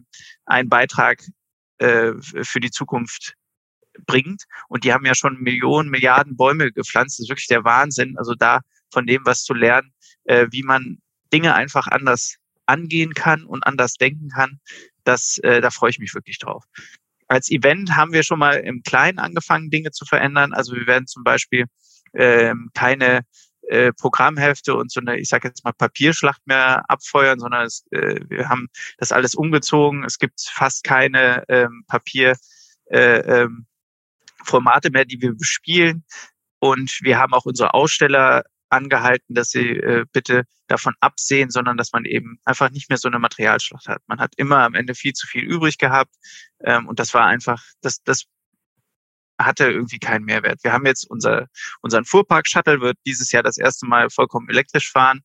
einen 0.48 0.68
Beitrag 0.68 1.22
äh, 1.78 2.12
für 2.20 2.61
die 2.61 2.70
Zukunft 2.70 3.34
bringt. 4.06 4.44
Und 4.68 4.84
die 4.84 4.92
haben 4.92 5.04
ja 5.04 5.14
schon 5.14 5.40
Millionen, 5.40 5.90
Milliarden 5.90 6.37
Bäume 6.37 6.72
gepflanzt. 6.72 7.18
Das 7.18 7.24
ist 7.24 7.30
wirklich 7.30 7.48
der 7.48 7.64
Wahnsinn. 7.64 8.16
Also 8.16 8.34
da 8.34 8.61
von 8.92 9.06
dem 9.06 9.24
was 9.24 9.42
zu 9.42 9.54
lernen, 9.54 9.92
äh, 10.24 10.46
wie 10.50 10.62
man 10.62 10.98
Dinge 11.32 11.54
einfach 11.54 11.87
anders 11.87 12.37
angehen 12.66 13.14
kann 13.14 13.44
und 13.44 13.66
anders 13.66 13.94
denken 13.94 14.28
kann, 14.28 14.61
das, 15.04 15.38
äh, 15.38 15.61
da 15.61 15.70
freue 15.70 15.90
ich 15.90 15.98
mich 15.98 16.14
wirklich 16.14 16.38
drauf. 16.38 16.64
Als 17.26 17.50
Event 17.50 17.94
haben 17.96 18.12
wir 18.12 18.22
schon 18.22 18.38
mal 18.38 18.54
im 18.54 18.82
Kleinen 18.82 19.18
angefangen, 19.18 19.70
Dinge 19.70 19.90
zu 19.90 20.04
verändern. 20.04 20.52
Also 20.54 20.74
wir 20.74 20.87
werden 20.87 21.06
zum 21.06 21.24
Beispiel 21.24 21.66
ähm, 22.14 22.70
keine 22.74 23.20
äh, 23.68 23.92
Programmhefte 23.92 24.74
und 24.74 24.90
so 24.90 25.00
eine, 25.00 25.18
ich 25.18 25.28
sage 25.28 25.48
jetzt 25.48 25.64
mal, 25.64 25.72
Papierschlacht 25.72 26.46
mehr 26.46 26.85
abfeuern, 26.88 27.38
sondern 27.38 27.66
es, 27.66 27.85
äh, 27.90 28.20
wir 28.28 28.48
haben 28.48 28.68
das 28.98 29.12
alles 29.12 29.35
umgezogen. 29.35 30.04
Es 30.04 30.18
gibt 30.18 30.40
fast 30.40 30.85
keine 30.85 31.44
ähm, 31.48 31.85
Papier. 31.87 32.37
Äh, 32.90 33.42
ähm, 33.42 33.66
Formate 34.44 34.90
mehr, 34.90 35.04
die 35.04 35.20
wir 35.20 35.35
bespielen. 35.35 36.04
Und 36.59 36.98
wir 37.02 37.18
haben 37.18 37.35
auch 37.35 37.44
unsere 37.44 37.74
Aussteller 37.74 38.44
angehalten, 38.70 39.35
dass 39.35 39.50
sie 39.50 39.70
äh, 39.70 40.04
bitte 40.12 40.44
davon 40.66 40.94
absehen, 41.00 41.50
sondern 41.50 41.76
dass 41.76 41.92
man 41.92 42.04
eben 42.04 42.38
einfach 42.44 42.70
nicht 42.70 42.90
mehr 42.90 42.98
so 42.98 43.09
eine 43.09 43.18
Materialschlacht 43.18 43.88
hat. 43.88 44.02
Man 44.07 44.20
hat 44.20 44.35
immer 44.37 44.64
am 44.64 44.74
Ende 44.74 44.94
viel 44.94 45.12
zu 45.14 45.26
viel 45.26 45.44
übrig 45.44 45.78
gehabt 45.78 46.14
ähm, 46.61 46.87
und 46.87 46.98
das 46.98 47.14
war 47.14 47.26
einfach, 47.26 47.62
das, 47.81 48.02
das 48.02 48.24
hatte 49.38 49.70
irgendwie 49.70 49.98
keinen 49.98 50.24
Mehrwert. 50.24 50.62
Wir 50.64 50.72
haben 50.72 50.87
jetzt 50.87 51.09
unser, 51.09 51.46
unseren 51.81 52.05
Fuhrpark-Shuttle 52.05 52.81
wird 52.81 52.98
dieses 53.07 53.31
Jahr 53.33 53.42
das 53.42 53.57
erste 53.57 53.87
Mal 53.87 54.11
vollkommen 54.11 54.48
elektrisch 54.48 54.90
fahren. 54.90 55.20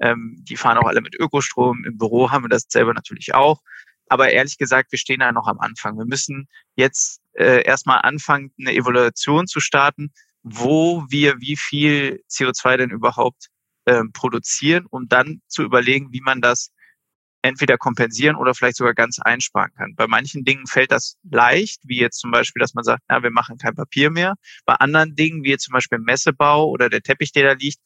Ähm, 0.00 0.36
die 0.40 0.56
fahren 0.56 0.78
auch 0.78 0.86
alle 0.86 1.00
mit 1.00 1.14
Ökostrom. 1.14 1.84
Im 1.84 1.98
Büro 1.98 2.30
haben 2.30 2.44
wir 2.44 2.48
das 2.48 2.66
selber 2.68 2.94
natürlich 2.94 3.34
auch. 3.34 3.60
Aber 4.08 4.30
ehrlich 4.30 4.56
gesagt, 4.56 4.90
wir 4.90 4.98
stehen 4.98 5.20
da 5.20 5.32
noch 5.32 5.46
am 5.46 5.60
Anfang. 5.60 5.98
Wir 5.98 6.06
müssen 6.06 6.48
jetzt 6.76 7.20
äh, 7.32 7.62
erstmal 7.62 8.00
anfangen, 8.02 8.52
eine 8.58 8.72
Evaluation 8.72 9.46
zu 9.46 9.60
starten, 9.60 10.12
wo 10.42 11.04
wir 11.08 11.40
wie 11.40 11.56
viel 11.56 12.22
CO2 12.30 12.78
denn 12.78 12.90
überhaupt 12.90 13.48
ähm, 13.86 14.12
produzieren, 14.12 14.86
um 14.88 15.08
dann 15.08 15.42
zu 15.46 15.62
überlegen, 15.62 16.08
wie 16.12 16.20
man 16.20 16.40
das 16.40 16.70
entweder 17.42 17.78
kompensieren 17.78 18.36
oder 18.36 18.54
vielleicht 18.54 18.76
sogar 18.76 18.94
ganz 18.94 19.18
einsparen 19.20 19.72
kann. 19.74 19.94
Bei 19.94 20.06
manchen 20.06 20.44
Dingen 20.44 20.66
fällt 20.66 20.90
das 20.90 21.16
leicht, 21.30 21.80
wie 21.84 21.98
jetzt 21.98 22.18
zum 22.18 22.30
Beispiel, 22.30 22.60
dass 22.60 22.74
man 22.74 22.84
sagt, 22.84 23.02
na, 23.08 23.22
wir 23.22 23.30
machen 23.30 23.58
kein 23.58 23.74
Papier 23.74 24.10
mehr. 24.10 24.34
Bei 24.64 24.74
anderen 24.74 25.14
Dingen, 25.14 25.44
wie 25.44 25.50
jetzt 25.50 25.64
zum 25.64 25.72
Beispiel 25.72 25.98
Messebau 25.98 26.68
oder 26.68 26.88
der 26.88 27.02
Teppich, 27.02 27.32
der 27.32 27.44
da 27.44 27.52
liegt, 27.52 27.78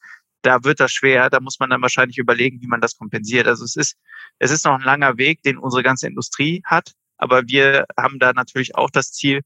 da 0.42 0.64
wird 0.64 0.80
das 0.80 0.92
schwer. 0.92 1.30
Da 1.30 1.40
muss 1.40 1.60
man 1.60 1.70
dann 1.70 1.82
wahrscheinlich 1.82 2.18
überlegen, 2.18 2.60
wie 2.60 2.66
man 2.66 2.80
das 2.80 2.96
kompensiert. 2.96 3.46
Also 3.46 3.64
es 3.64 3.76
ist, 3.76 3.96
es 4.38 4.50
ist 4.50 4.64
noch 4.64 4.74
ein 4.74 4.84
langer 4.84 5.16
Weg, 5.18 5.42
den 5.42 5.58
unsere 5.58 5.82
ganze 5.82 6.06
Industrie 6.06 6.62
hat. 6.64 6.92
Aber 7.16 7.42
wir 7.46 7.86
haben 7.98 8.18
da 8.18 8.32
natürlich 8.32 8.74
auch 8.74 8.90
das 8.90 9.12
Ziel, 9.12 9.42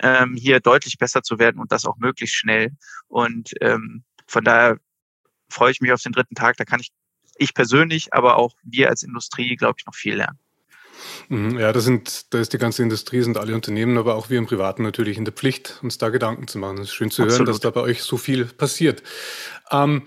ähm, 0.00 0.34
hier 0.34 0.60
deutlich 0.60 0.98
besser 0.98 1.22
zu 1.22 1.38
werden 1.38 1.58
und 1.58 1.72
das 1.72 1.86
auch 1.86 1.96
möglichst 1.96 2.36
schnell. 2.36 2.72
Und 3.08 3.52
ähm, 3.60 4.04
von 4.26 4.44
daher 4.44 4.78
freue 5.48 5.70
ich 5.70 5.80
mich 5.80 5.92
auf 5.92 6.02
den 6.02 6.12
dritten 6.12 6.34
Tag. 6.34 6.56
Da 6.56 6.64
kann 6.64 6.80
ich, 6.80 6.90
ich 7.38 7.54
persönlich, 7.54 8.12
aber 8.12 8.36
auch 8.36 8.54
wir 8.62 8.88
als 8.88 9.02
Industrie, 9.02 9.56
glaube 9.56 9.76
ich, 9.78 9.86
noch 9.86 9.94
viel 9.94 10.16
lernen. 10.16 10.38
Mhm, 11.28 11.58
ja, 11.58 11.72
da 11.72 11.80
sind, 11.80 12.32
da 12.32 12.38
ist 12.38 12.52
die 12.52 12.58
ganze 12.58 12.82
Industrie, 12.82 13.22
sind 13.22 13.36
alle 13.36 13.54
Unternehmen, 13.54 13.98
aber 13.98 14.14
auch 14.14 14.30
wir 14.30 14.38
im 14.38 14.46
Privaten 14.46 14.82
natürlich 14.82 15.18
in 15.18 15.24
der 15.24 15.34
Pflicht, 15.34 15.78
uns 15.82 15.98
da 15.98 16.08
Gedanken 16.08 16.48
zu 16.48 16.58
machen. 16.58 16.78
Es 16.78 16.88
ist 16.88 16.94
schön 16.94 17.10
zu 17.10 17.22
Absolut. 17.22 17.38
hören, 17.38 17.46
dass 17.46 17.60
da 17.60 17.70
bei 17.70 17.80
euch 17.80 18.02
so 18.02 18.16
viel 18.16 18.46
passiert. 18.46 19.02
Ähm, 19.70 20.02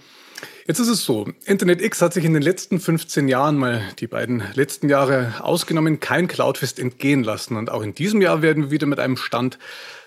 Jetzt 0.65 0.79
ist 0.79 0.87
es 0.87 1.03
so, 1.03 1.27
Internet 1.45 1.81
X 1.81 1.99
hat 2.01 2.13
sich 2.13 2.23
in 2.23 2.33
den 2.33 2.43
letzten 2.43 2.79
15 2.79 3.27
Jahren, 3.27 3.57
mal 3.57 3.81
die 3.99 4.05
beiden 4.05 4.43
letzten 4.53 4.87
Jahre 4.87 5.33
ausgenommen, 5.39 5.99
kein 5.99 6.27
Cloudfest 6.27 6.77
entgehen 6.79 7.23
lassen. 7.23 7.57
Und 7.57 7.71
auch 7.71 7.81
in 7.81 7.95
diesem 7.95 8.21
Jahr 8.21 8.43
werden 8.43 8.65
wir 8.65 8.71
wieder 8.71 8.85
mit 8.85 8.99
einem 8.99 9.17
Stand 9.17 9.57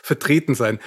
vertreten 0.02 0.54
sein. 0.54 0.78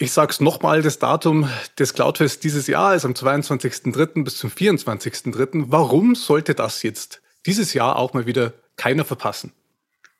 Ich 0.00 0.12
sage 0.12 0.30
es 0.30 0.40
nochmal, 0.40 0.80
das 0.82 1.00
Datum 1.00 1.50
des 1.76 1.92
Cloudfest 1.92 2.44
dieses 2.44 2.68
Jahr 2.68 2.94
ist 2.94 3.04
am 3.04 3.14
22.03. 3.14 4.22
bis 4.22 4.36
zum 4.36 4.48
24.03. 4.48 5.64
Warum 5.68 6.14
sollte 6.14 6.54
das 6.54 6.84
jetzt 6.84 7.20
dieses 7.46 7.74
Jahr 7.74 7.96
auch 7.96 8.14
mal 8.14 8.24
wieder 8.24 8.52
keiner 8.76 9.04
verpassen? 9.04 9.52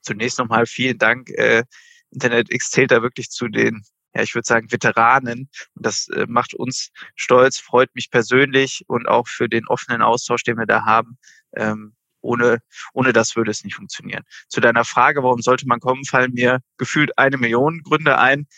Zunächst 0.03 0.41
nochmal 0.41 0.67
vielen 0.67 0.99
Dank. 0.99 1.31
Äh, 1.31 1.63
Internet 2.11 2.53
X 2.53 2.71
zählt 2.71 2.91
da 2.91 3.03
wirklich 3.03 3.31
zu 3.31 3.47
den 3.47 3.85
ja, 4.15 4.23
ich 4.23 4.35
würde 4.35 4.47
sagen, 4.47 4.73
Veteranen. 4.73 5.49
Und 5.75 5.87
das 5.87 6.09
äh, 6.09 6.27
macht 6.29 6.55
uns 6.55 6.91
stolz, 7.15 7.59
freut 7.59 7.95
mich 7.95 8.11
persönlich 8.11 8.83
und 8.89 9.07
auch 9.07 9.29
für 9.29 9.49
den 9.49 9.69
offenen 9.69 10.03
Austausch, 10.03 10.43
den 10.43 10.57
wir 10.59 10.67
da 10.67 10.87
haben. 10.87 11.19
Ähm, 11.55 11.95
ohne, 12.21 12.59
ohne 12.95 13.13
das 13.13 13.37
würde 13.37 13.53
es 13.53 13.63
nicht 13.63 13.77
funktionieren. 13.77 14.25
Zu 14.49 14.61
deiner 14.61 14.85
Frage, 14.85 15.23
warum 15.23 15.41
sollte 15.41 15.69
man 15.69 15.79
kommen, 15.79 16.05
fallen 16.05 16.33
mir 16.33 16.61
gefühlt 16.79 17.17
eine 17.17 17.37
Million 17.37 17.83
Gründe 17.83 18.19
ein, 18.19 18.49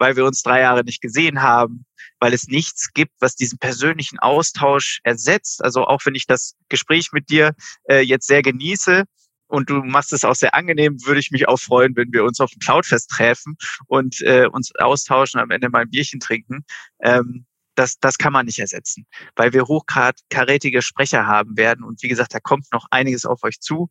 weil 0.00 0.16
wir 0.16 0.24
uns 0.24 0.42
drei 0.42 0.60
Jahre 0.60 0.82
nicht 0.82 1.00
gesehen 1.00 1.42
haben, 1.42 1.84
weil 2.18 2.32
es 2.32 2.48
nichts 2.48 2.92
gibt, 2.92 3.12
was 3.20 3.36
diesen 3.36 3.58
persönlichen 3.58 4.18
Austausch 4.18 5.00
ersetzt. 5.04 5.62
Also 5.62 5.84
auch 5.84 6.00
wenn 6.04 6.14
ich 6.14 6.26
das 6.26 6.56
Gespräch 6.68 7.10
mit 7.12 7.30
dir 7.30 7.52
äh, 7.88 8.00
jetzt 8.00 8.26
sehr 8.26 8.42
genieße, 8.42 9.04
und 9.46 9.68
du 9.68 9.82
machst 9.82 10.12
es 10.12 10.24
auch 10.24 10.36
sehr 10.36 10.54
angenehm, 10.54 10.96
würde 11.04 11.18
ich 11.18 11.32
mich 11.32 11.48
auch 11.48 11.58
freuen, 11.58 11.96
wenn 11.96 12.12
wir 12.12 12.22
uns 12.22 12.38
auf 12.40 12.50
dem 12.50 12.60
Cloudfest 12.60 13.10
treffen 13.10 13.56
und 13.88 14.20
äh, 14.20 14.46
uns 14.46 14.70
austauschen, 14.78 15.40
am 15.40 15.50
Ende 15.50 15.68
mal 15.68 15.80
ein 15.80 15.90
Bierchen 15.90 16.20
trinken. 16.20 16.64
Ähm, 17.02 17.46
das, 17.74 17.98
das 17.98 18.16
kann 18.16 18.32
man 18.32 18.46
nicht 18.46 18.60
ersetzen, 18.60 19.06
weil 19.34 19.52
wir 19.52 19.64
hochkarätige 19.64 20.82
Sprecher 20.82 21.26
haben 21.26 21.56
werden. 21.56 21.84
Und 21.84 22.02
wie 22.02 22.08
gesagt, 22.08 22.32
da 22.32 22.38
kommt 22.38 22.66
noch 22.72 22.86
einiges 22.90 23.24
auf 23.24 23.42
euch 23.42 23.58
zu, 23.58 23.90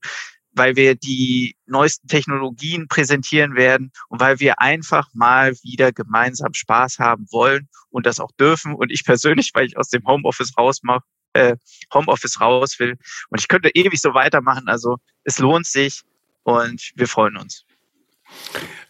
weil 0.59 0.75
wir 0.75 0.93
die 0.93 1.55
neuesten 1.65 2.07
Technologien 2.07 2.87
präsentieren 2.87 3.55
werden 3.55 3.91
und 4.09 4.19
weil 4.19 4.39
wir 4.39 4.59
einfach 4.59 5.07
mal 5.13 5.53
wieder 5.63 5.91
gemeinsam 5.93 6.53
Spaß 6.53 6.99
haben 6.99 7.25
wollen 7.31 7.69
und 7.89 8.05
das 8.05 8.19
auch 8.19 8.31
dürfen. 8.33 8.75
Und 8.75 8.91
ich 8.91 9.05
persönlich, 9.05 9.51
weil 9.53 9.65
ich 9.65 9.77
aus 9.77 9.87
dem 9.87 10.05
Homeoffice 10.05 10.57
raus 10.57 10.81
mache, 10.83 11.05
äh, 11.33 11.55
Homeoffice 11.93 12.41
raus 12.41 12.77
will. 12.77 12.97
Und 13.29 13.39
ich 13.39 13.47
könnte 13.47 13.69
ewig 13.73 14.01
so 14.01 14.13
weitermachen. 14.13 14.67
Also 14.67 14.97
es 15.23 15.39
lohnt 15.39 15.65
sich 15.65 16.01
und 16.43 16.91
wir 16.95 17.07
freuen 17.07 17.37
uns. 17.37 17.63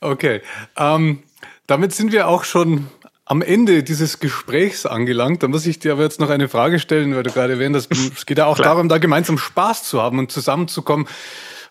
Okay. 0.01 0.41
Ähm, 0.75 1.23
damit 1.67 1.93
sind 1.93 2.11
wir 2.11 2.27
auch 2.27 2.45
schon 2.45 2.89
am 3.29 3.43
Ende 3.43 3.83
dieses 3.83 4.19
Gesprächs 4.19 4.87
angelangt. 4.87 5.43
Da 5.43 5.47
muss 5.47 5.67
ich 5.67 5.77
dir 5.77 5.91
aber 5.91 6.01
jetzt 6.01 6.19
noch 6.19 6.31
eine 6.31 6.49
Frage 6.49 6.79
stellen, 6.79 7.15
weil 7.15 7.21
du 7.21 7.31
gerade 7.31 7.53
erwähnt 7.53 7.75
hast, 7.75 7.91
es 7.91 8.25
geht 8.25 8.39
ja 8.39 8.47
auch 8.47 8.57
darum, 8.57 8.89
da 8.89 8.97
gemeinsam 8.97 9.37
Spaß 9.37 9.83
zu 9.83 10.01
haben 10.01 10.17
und 10.17 10.31
zusammenzukommen. 10.31 11.07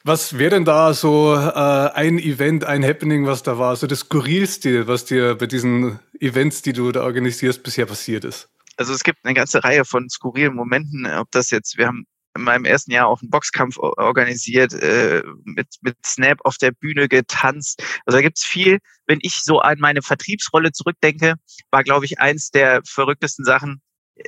Was 0.04 0.38
wäre 0.38 0.50
denn 0.50 0.64
da 0.64 0.94
so 0.94 1.34
äh, 1.34 1.90
ein 1.94 2.18
Event, 2.18 2.64
ein 2.64 2.84
Happening, 2.84 3.26
was 3.26 3.42
da 3.42 3.58
war, 3.58 3.76
so 3.76 3.86
das 3.86 4.00
Skurrilste, 4.00 4.86
was 4.86 5.04
dir 5.04 5.34
bei 5.34 5.46
diesen 5.46 5.98
Events, 6.20 6.62
die 6.62 6.72
du 6.72 6.92
da 6.92 7.02
organisierst, 7.02 7.62
bisher 7.62 7.86
passiert 7.86 8.24
ist? 8.24 8.48
also 8.78 8.94
es 8.94 9.02
gibt 9.02 9.18
eine 9.24 9.34
ganze 9.34 9.62
Reihe 9.62 9.84
von 9.84 10.08
skurrilen 10.08 10.54
Momenten, 10.54 11.06
ob 11.06 11.30
das 11.32 11.50
jetzt, 11.50 11.76
wir 11.76 11.88
haben 11.88 12.06
in 12.36 12.44
meinem 12.44 12.64
ersten 12.64 12.92
Jahr 12.92 13.08
auch 13.08 13.20
einen 13.20 13.30
Boxkampf 13.30 13.76
organisiert, 13.78 14.72
äh, 14.72 15.22
mit, 15.44 15.66
mit 15.80 15.96
Snap 16.06 16.38
auf 16.44 16.56
der 16.56 16.70
Bühne 16.70 17.08
getanzt. 17.08 17.82
Also 18.06 18.18
da 18.18 18.22
gibt's 18.22 18.44
viel. 18.44 18.78
Wenn 19.06 19.18
ich 19.22 19.42
so 19.42 19.58
an 19.58 19.78
meine 19.80 20.02
Vertriebsrolle 20.02 20.70
zurückdenke, 20.70 21.34
war, 21.70 21.82
glaube 21.82 22.04
ich, 22.04 22.20
eins 22.20 22.50
der 22.50 22.82
verrücktesten 22.86 23.44
Sachen. 23.44 23.82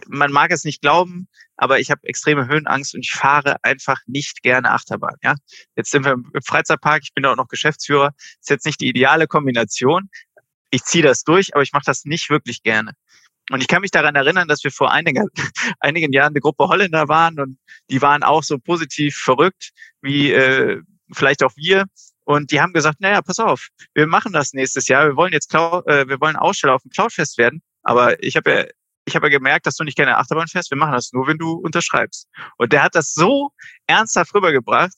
Man 0.07 0.33
mag 0.33 0.51
es 0.51 0.65
nicht 0.65 0.81
glauben, 0.81 1.29
aber 1.57 1.81
ich 1.81 1.91
habe 1.91 2.01
extreme 2.05 2.47
Höhenangst 2.49 2.95
und 2.95 3.01
ich 3.01 3.13
fahre 3.13 3.63
einfach 3.63 3.99
nicht 4.07 4.43
gerne 4.43 4.71
Achterbahn. 4.71 5.17
Ja, 5.23 5.35
jetzt 5.77 5.91
sind 5.91 6.05
wir 6.05 6.13
im 6.13 6.43
Freizeitpark. 6.45 7.03
Ich 7.03 7.15
bin 7.15 7.25
auch 7.27 7.37
noch 7.37 7.49
Geschäftsführer. 7.49 8.13
Ist 8.41 8.51
jetzt 8.51 8.67
nicht 8.67 8.81
die 8.81 8.89
ideale 8.89 9.27
Kombination. 9.27 10.11
Ich 10.71 10.85
ziehe 10.85 11.05
das 11.05 11.25
durch, 11.25 11.55
aber 11.55 11.63
ich 11.63 11.73
mache 11.73 11.85
das 11.87 12.05
nicht 12.05 12.31
wirklich 12.31 12.63
gerne. 12.63 12.93
Und 13.51 13.61
ich 13.61 13.69
kann 13.69 13.83
mich 13.83 13.91
daran 13.91 14.15
erinnern, 14.15 14.47
dass 14.47 14.63
wir 14.63 14.71
vor 14.71 14.93
einigen, 14.93 15.27
einigen 15.81 16.13
Jahren 16.13 16.33
eine 16.33 16.41
Gruppe 16.41 16.69
Holländer 16.69 17.09
waren 17.09 17.41
und 17.41 17.59
die 17.91 18.01
waren 18.01 18.23
auch 18.23 18.45
so 18.45 18.59
positiv 18.59 19.17
verrückt 19.17 19.71
wie 20.01 20.33
äh, 20.33 20.81
vielleicht 21.13 21.43
auch 21.43 21.53
wir. 21.57 21.87
Und 22.25 22.53
die 22.53 22.61
haben 22.61 22.73
gesagt, 22.73 23.01
naja, 23.01 23.23
pass 23.23 23.41
auf, 23.41 23.69
wir 23.93 24.07
machen 24.07 24.33
das 24.33 24.53
nächstes 24.53 24.87
Jahr. 24.87 25.09
Wir 25.09 25.17
wollen 25.17 25.33
jetzt 25.33 25.51
Cloud, 25.51 25.87
äh, 25.89 26.09
wir 26.09 26.21
wollen 26.21 26.37
Aussteller 26.37 26.75
auf 26.75 26.83
dem 26.83 26.91
Cloudfest 26.93 27.39
werden. 27.39 27.61
Aber 27.83 28.23
ich 28.23 28.37
habe 28.37 28.51
ja, 28.51 28.65
ich 29.11 29.17
habe 29.17 29.27
ja 29.27 29.39
gemerkt, 29.39 29.67
dass 29.67 29.75
du 29.75 29.85
nicht 29.85 29.97
gerne 29.97 30.17
Achterbahn 30.17 30.47
fährst. 30.47 30.71
Wir 30.71 30.79
machen 30.79 30.93
das 30.93 31.13
nur, 31.13 31.27
wenn 31.27 31.39
du 31.39 31.55
unterschreibst. 31.55 32.29
Und 32.57 32.73
der 32.73 32.83
hat 32.83 32.95
das 32.95 33.13
so 33.13 33.51
ernsthaft 33.87 34.33
rübergebracht, 34.35 34.95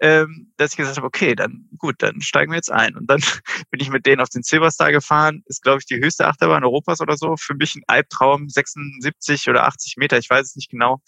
ähm, 0.00 0.52
dass 0.56 0.72
ich 0.72 0.76
gesagt 0.76 0.96
habe, 0.96 1.06
okay, 1.06 1.36
dann 1.36 1.68
gut, 1.78 1.94
dann 1.98 2.20
steigen 2.20 2.50
wir 2.50 2.56
jetzt 2.56 2.72
ein. 2.72 2.96
Und 2.96 3.08
dann 3.08 3.20
bin 3.70 3.80
ich 3.80 3.88
mit 3.88 4.04
denen 4.04 4.20
auf 4.20 4.30
den 4.30 4.42
Silverstar 4.42 4.90
gefahren. 4.90 5.44
Ist, 5.46 5.62
glaube 5.62 5.78
ich, 5.78 5.86
die 5.86 5.96
höchste 5.96 6.26
Achterbahn 6.26 6.64
Europas 6.64 7.00
oder 7.00 7.16
so. 7.16 7.36
Für 7.36 7.54
mich 7.54 7.76
ein 7.76 7.84
Albtraum, 7.86 8.48
76 8.48 9.48
oder 9.48 9.64
80 9.64 9.96
Meter, 9.98 10.18
ich 10.18 10.28
weiß 10.28 10.48
es 10.48 10.56
nicht 10.56 10.70
genau. 10.70 11.00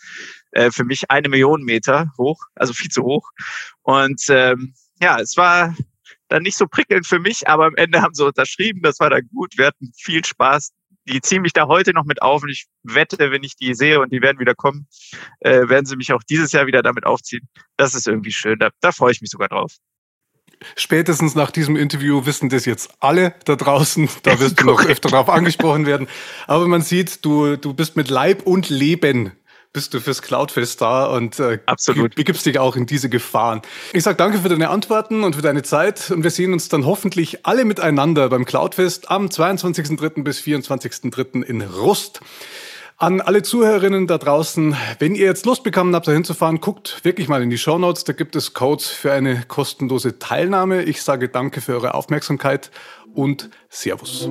Äh, 0.53 0.71
für 0.71 0.85
mich 0.85 1.11
eine 1.11 1.29
Million 1.29 1.65
Meter 1.65 2.13
hoch, 2.17 2.41
also 2.55 2.73
viel 2.73 2.91
zu 2.91 3.03
hoch. 3.03 3.31
Und 3.83 4.23
ähm, 4.29 4.75
ja, 5.03 5.19
es 5.19 5.37
war 5.37 5.75
dann 6.29 6.45
nicht 6.45 6.57
so 6.57 6.69
prickelnd 6.69 7.07
für 7.07 7.19
mich, 7.19 7.49
aber 7.49 7.67
am 7.67 7.75
Ende 7.75 8.01
haben 8.01 8.15
sie 8.15 8.25
unterschrieben, 8.25 8.81
das 8.83 9.01
war 9.01 9.11
dann 9.11 9.29
gut. 9.29 9.59
Wir 9.59 9.67
hatten 9.67 9.93
viel 9.97 10.25
Spaß 10.25 10.73
die 11.07 11.21
ziehen 11.21 11.43
mich 11.43 11.53
da 11.53 11.67
heute 11.67 11.93
noch 11.93 12.05
mit 12.05 12.23
auf 12.23 12.43
und 12.43 12.51
ich 12.51 12.67
wette, 12.83 13.31
wenn 13.31 13.43
ich 13.43 13.57
die 13.57 13.75
sehe 13.75 14.01
und 14.01 14.13
die 14.13 14.23
werden 14.23 14.39
wieder 14.39 14.55
kommen, 14.55 14.87
äh, 15.41 15.69
werden 15.69 15.87
sie 15.87 15.97
mich 15.97 16.13
auch 16.13 16.23
dieses 16.23 16.53
Jahr 16.53 16.67
wieder 16.67 16.83
damit 16.83 17.05
aufziehen. 17.05 17.49
Das 17.77 17.95
ist 17.95 18.09
irgendwie 18.09 18.33
schön. 18.33 18.59
Da, 18.59 18.71
da 18.81 18.93
freue 18.93 19.13
ich 19.13 19.21
mich 19.21 19.31
sogar 19.31 19.49
drauf. 19.49 19.73
Spätestens 20.77 21.35
nach 21.35 21.51
diesem 21.51 21.77
Interview 21.77 22.25
wissen 22.27 22.49
das 22.49 22.65
jetzt 22.65 22.91
alle 23.01 23.35
da 23.45 23.57
draußen. 23.57 24.09
Da 24.23 24.39
wirst 24.41 24.61
du 24.61 24.67
noch 24.67 24.85
öfter 24.85 25.11
drauf 25.11 25.29
angesprochen 25.29 25.87
werden. 25.87 26.09
Aber 26.47 26.67
man 26.67 26.83
sieht, 26.83 27.25
du, 27.25 27.57
du 27.57 27.75
bist 27.75 27.97
mit 27.97 28.09
Leib 28.09 28.43
und 28.47 28.71
Leben 28.71 29.33
bist 29.75 29.93
du 29.93 30.01
fürs 30.01 30.23
Cloudfest 30.23 30.81
da 30.81 31.05
und 31.07 31.41
äh, 31.41 31.59
Absolut. 31.67 32.15
begibst 32.15 32.47
dich 32.47 32.59
auch 32.59 32.77
in 32.77 32.87
diese 32.87 33.11
Gefahren. 33.11 33.61
Ich 33.93 34.05
sage 34.05 34.17
danke 34.17 34.39
für 34.39 34.49
deine 34.49 34.71
Antworten 34.71 35.25
und 35.25 35.35
für 35.35 35.43
deine 35.43 35.63
Zeit 35.63 36.13
und 36.13 36.23
wir 36.23 36.31
sehen 36.31 36.53
uns 36.53 36.69
dann 36.69 36.87
hoffentlich 36.87 37.45
alle 37.45 37.65
miteinander 37.65 38.29
beim 38.29 38.45
Cloudfest 38.45 39.11
am 39.11 39.27
22.03. 39.27 40.23
bis 40.23 40.41
24.03. 40.41 41.43
in 41.43 41.61
Rust. 41.61 42.21
An 42.97 43.21
alle 43.21 43.43
Zuhörerinnen 43.43 44.07
da 44.07 44.19
draußen, 44.19 44.77
wenn 45.01 45.17
ihr 45.17 45.27
jetzt 45.27 45.45
Lust 45.45 45.65
bekommen 45.65 45.93
habt, 45.97 46.07
da 46.07 46.13
hinzufahren, 46.13 46.61
guckt 46.61 47.01
wirklich 47.03 47.27
mal 47.27 47.43
in 47.43 47.51
die 47.51 47.59
Show 47.59 47.77
Notes. 47.77 48.05
Da 48.05 48.13
gibt 48.13 48.37
es 48.37 48.55
Codes 48.55 48.87
für 48.87 49.11
eine 49.11 49.43
kostenlose 49.49 50.21
Teilnahme. 50.21 50.85
Ich 50.85 51.03
sage 51.03 51.29
danke 51.29 51.61
für 51.61 51.73
eure 51.73 51.95
Aufmerksamkeit 51.95 52.71
und 53.13 53.51
Servus. 53.69 54.31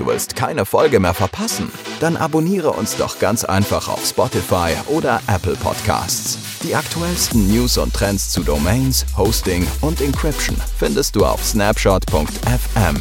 Du 0.00 0.06
willst 0.06 0.34
keine 0.34 0.64
Folge 0.64 0.98
mehr 0.98 1.12
verpassen? 1.12 1.70
Dann 2.00 2.16
abonniere 2.16 2.70
uns 2.70 2.96
doch 2.96 3.18
ganz 3.18 3.44
einfach 3.44 3.86
auf 3.86 4.02
Spotify 4.02 4.72
oder 4.86 5.20
Apple 5.26 5.56
Podcasts. 5.56 6.38
Die 6.62 6.74
aktuellsten 6.74 7.46
News 7.48 7.76
und 7.76 7.92
Trends 7.92 8.30
zu 8.30 8.42
Domains, 8.42 9.04
Hosting 9.18 9.66
und 9.82 10.00
Encryption 10.00 10.56
findest 10.78 11.16
du 11.16 11.26
auf 11.26 11.44
snapshot.fm. 11.44 12.96